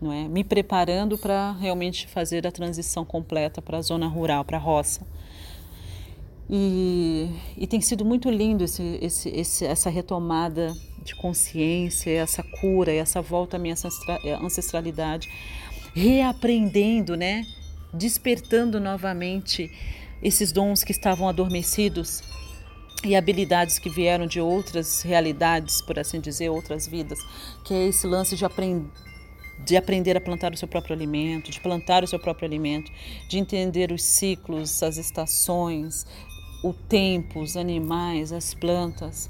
Não 0.00 0.12
é? 0.12 0.28
Me 0.28 0.44
preparando 0.44 1.18
para 1.18 1.50
realmente 1.54 2.06
fazer 2.06 2.46
a 2.46 2.52
transição 2.52 3.04
completa 3.04 3.60
para 3.60 3.78
a 3.78 3.82
zona 3.82 4.06
rural, 4.06 4.44
para 4.44 4.58
a 4.58 4.60
roça. 4.60 5.04
E, 6.50 7.30
e, 7.56 7.66
tem 7.66 7.80
sido 7.80 8.04
muito 8.04 8.28
lindo 8.28 8.64
esse, 8.64 8.98
esse, 9.00 9.28
esse, 9.30 9.64
essa 9.64 9.88
retomada 9.88 10.74
de 11.02 11.14
consciência, 11.14 12.10
essa 12.10 12.42
cura, 12.42 12.92
essa 12.92 13.22
volta 13.22 13.56
à 13.56 13.60
minha 13.60 13.74
ancestralidade, 14.42 15.30
reaprendendo, 15.94 17.16
né? 17.16 17.46
despertando 17.92 18.80
novamente 18.80 19.70
esses 20.22 20.50
dons 20.52 20.82
que 20.82 20.92
estavam 20.92 21.28
adormecidos 21.28 22.22
e 23.04 23.16
habilidades 23.16 23.78
que 23.78 23.90
vieram 23.90 24.26
de 24.26 24.40
outras 24.40 25.02
realidades, 25.02 25.82
por 25.82 25.98
assim 25.98 26.20
dizer, 26.20 26.48
outras 26.48 26.86
vidas, 26.86 27.18
que 27.64 27.74
é 27.74 27.88
esse 27.88 28.06
lance 28.06 28.36
de 28.36 28.44
de 29.64 29.76
aprender 29.76 30.16
a 30.16 30.20
plantar 30.20 30.52
o 30.52 30.56
seu 30.56 30.66
próprio 30.66 30.94
alimento, 30.94 31.50
de 31.50 31.60
plantar 31.60 32.02
o 32.02 32.06
seu 32.06 32.18
próprio 32.18 32.46
alimento, 32.46 32.90
de 33.28 33.38
entender 33.38 33.92
os 33.92 34.02
ciclos, 34.02 34.82
as 34.82 34.96
estações, 34.96 36.04
o 36.62 36.72
tempo, 36.72 37.40
os 37.40 37.56
animais, 37.56 38.32
as 38.32 38.54
plantas. 38.54 39.28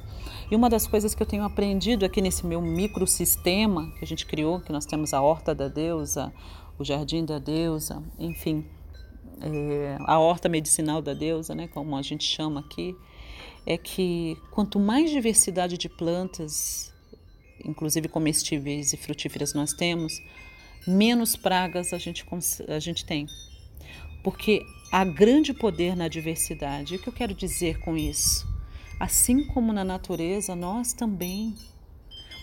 E 0.50 0.54
uma 0.54 0.68
das 0.68 0.86
coisas 0.86 1.14
que 1.14 1.22
eu 1.22 1.26
tenho 1.26 1.44
aprendido 1.44 2.04
aqui 2.04 2.20
nesse 2.20 2.46
meu 2.46 2.60
microsistema 2.60 3.90
que 3.98 4.04
a 4.04 4.06
gente 4.06 4.26
criou, 4.26 4.60
que 4.60 4.70
nós 4.70 4.84
temos 4.84 5.14
a 5.14 5.22
horta 5.22 5.54
da 5.54 5.68
deusa, 5.68 6.32
o 6.78 6.84
jardim 6.84 7.24
da 7.24 7.38
deusa, 7.38 8.02
enfim, 8.18 8.66
é, 9.40 9.96
a 10.00 10.18
horta 10.18 10.48
medicinal 10.48 11.00
da 11.00 11.14
deusa, 11.14 11.54
né, 11.54 11.68
como 11.68 11.96
a 11.96 12.02
gente 12.02 12.24
chama 12.24 12.60
aqui, 12.60 12.94
é 13.64 13.78
que 13.78 14.36
quanto 14.50 14.78
mais 14.78 15.10
diversidade 15.10 15.78
de 15.78 15.88
plantas, 15.88 16.92
inclusive 17.64 18.08
comestíveis 18.08 18.92
e 18.92 18.96
frutíferas 18.96 19.54
nós 19.54 19.72
temos, 19.72 20.20
menos 20.86 21.36
pragas 21.36 21.92
a 21.92 21.98
gente, 21.98 22.26
a 22.68 22.78
gente 22.78 23.04
tem. 23.04 23.26
Porque 24.22 24.64
há 24.92 25.04
grande 25.04 25.54
poder 25.54 25.96
na 25.96 26.06
diversidade. 26.06 26.96
O 26.96 26.98
que 26.98 27.08
eu 27.08 27.12
quero 27.12 27.32
dizer 27.34 27.78
com 27.78 27.96
isso? 27.96 28.46
Assim 29.00 29.46
como 29.46 29.72
na 29.72 29.82
natureza, 29.82 30.54
nós 30.54 30.92
também 30.92 31.54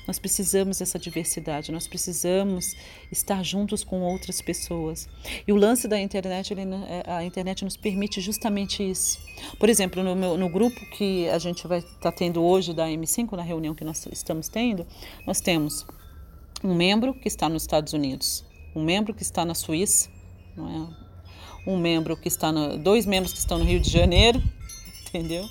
nós 0.07 0.17
precisamos 0.17 0.79
dessa 0.79 0.97
diversidade, 0.97 1.71
nós 1.71 1.87
precisamos 1.87 2.75
estar 3.11 3.43
juntos 3.43 3.83
com 3.83 4.01
outras 4.01 4.41
pessoas. 4.41 5.07
E 5.47 5.53
o 5.53 5.55
lance 5.55 5.87
da 5.87 5.99
internet, 5.99 6.51
ele, 6.51 6.61
é, 6.63 7.03
a 7.05 7.23
internet 7.23 7.63
nos 7.63 7.77
permite 7.77 8.19
justamente 8.19 8.81
isso. 8.81 9.19
Por 9.59 9.69
exemplo, 9.69 10.03
no, 10.03 10.15
meu, 10.15 10.35
no 10.35 10.49
grupo 10.49 10.83
que 10.97 11.29
a 11.29 11.37
gente 11.37 11.67
vai 11.67 11.77
estar 11.77 11.99
tá 11.99 12.11
tendo 12.11 12.41
hoje 12.41 12.73
da 12.73 12.87
M5, 12.87 13.33
na 13.33 13.43
reunião 13.43 13.75
que 13.75 13.83
nós 13.83 14.03
estamos 14.11 14.49
tendo, 14.49 14.87
nós 15.27 15.41
temos 15.41 15.85
um 16.63 16.73
membro 16.73 17.13
que 17.13 17.27
está 17.27 17.47
nos 17.47 17.61
Estados 17.61 17.93
Unidos, 17.93 18.43
um 18.75 18.83
membro 18.83 19.13
que 19.13 19.21
está 19.21 19.45
na 19.45 19.53
Suíça, 19.53 20.09
é? 20.57 21.08
Um 21.69 21.77
membro 21.77 22.17
que 22.17 22.27
está 22.27 22.51
no, 22.51 22.77
dois 22.77 23.05
membros 23.05 23.33
que 23.33 23.39
estão 23.39 23.57
no 23.57 23.65
Rio 23.65 23.79
de 23.79 23.89
Janeiro, 23.89 24.41
entendeu? 25.07 25.47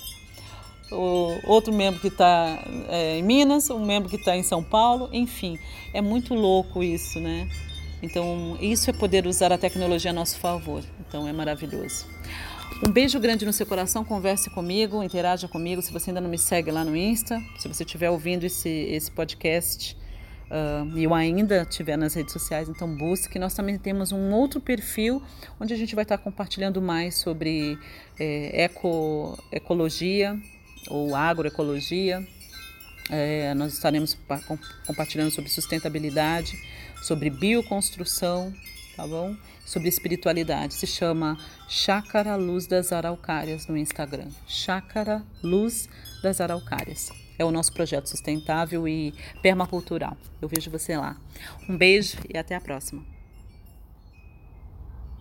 o 0.91 1.39
outro 1.45 1.73
membro 1.73 1.99
que 1.99 2.07
está 2.07 2.59
é, 2.87 3.19
em 3.19 3.23
Minas, 3.23 3.69
um 3.69 3.85
membro 3.85 4.09
que 4.09 4.15
está 4.15 4.35
em 4.35 4.43
São 4.43 4.63
Paulo, 4.63 5.09
enfim, 5.13 5.59
é 5.93 6.01
muito 6.01 6.33
louco 6.33 6.83
isso, 6.83 7.19
né? 7.19 7.47
Então, 8.01 8.57
isso 8.61 8.89
é 8.89 8.93
poder 8.93 9.27
usar 9.27 9.51
a 9.51 9.57
tecnologia 9.57 10.11
a 10.11 10.13
nosso 10.13 10.39
favor. 10.39 10.83
Então, 11.01 11.27
é 11.27 11.33
maravilhoso. 11.33 12.07
Um 12.85 12.89
beijo 12.89 13.19
grande 13.19 13.45
no 13.45 13.51
seu 13.51 13.65
coração, 13.65 14.05
converse 14.05 14.49
comigo, 14.49 15.03
interaja 15.03 15.47
comigo. 15.47 15.81
Se 15.81 15.91
você 15.91 16.09
ainda 16.09 16.21
não 16.21 16.29
me 16.29 16.37
segue 16.37 16.71
lá 16.71 16.83
no 16.83 16.95
Insta, 16.95 17.41
se 17.57 17.67
você 17.67 17.83
estiver 17.83 18.09
ouvindo 18.09 18.45
esse, 18.45 18.69
esse 18.69 19.11
podcast 19.11 19.97
uh, 20.49 20.97
e 20.97 21.03
eu 21.03 21.13
ainda 21.13 21.63
estiver 21.63 21.97
nas 21.97 22.13
redes 22.13 22.33
sociais, 22.33 22.69
então 22.69 22.95
busque. 22.95 23.39
Nós 23.39 23.53
também 23.53 23.77
temos 23.77 24.11
um 24.11 24.31
outro 24.31 24.59
perfil 24.59 25.21
onde 25.59 25.73
a 25.73 25.77
gente 25.77 25.95
vai 25.95 26.03
estar 26.03 26.17
compartilhando 26.17 26.81
mais 26.81 27.15
sobre 27.15 27.77
é, 28.19 28.63
eco, 28.63 29.37
ecologia, 29.51 30.39
ou 30.87 31.15
agroecologia. 31.15 32.25
É, 33.09 33.53
nós 33.55 33.73
estaremos 33.73 34.17
compartilhando 34.85 35.31
sobre 35.31 35.49
sustentabilidade, 35.49 36.53
sobre 37.01 37.29
bioconstrução, 37.29 38.53
tá 38.95 39.07
bom? 39.07 39.35
Sobre 39.65 39.89
espiritualidade. 39.89 40.73
Se 40.73 40.85
chama 40.85 41.37
Chácara 41.67 42.35
Luz 42.35 42.67
das 42.67 42.91
Araucárias 42.91 43.67
no 43.67 43.77
Instagram. 43.77 44.27
Chácara 44.47 45.23
Luz 45.43 45.89
das 46.21 46.39
Araucárias. 46.39 47.28
É 47.39 47.45
o 47.45 47.51
nosso 47.51 47.73
projeto 47.73 48.07
sustentável 48.07 48.87
e 48.87 49.13
permacultural. 49.41 50.15
Eu 50.41 50.49
vejo 50.49 50.69
você 50.69 50.97
lá. 50.97 51.15
Um 51.67 51.77
beijo 51.77 52.17
e 52.31 52.37
até 52.37 52.53
a 52.53 52.61
próxima. 52.61 53.01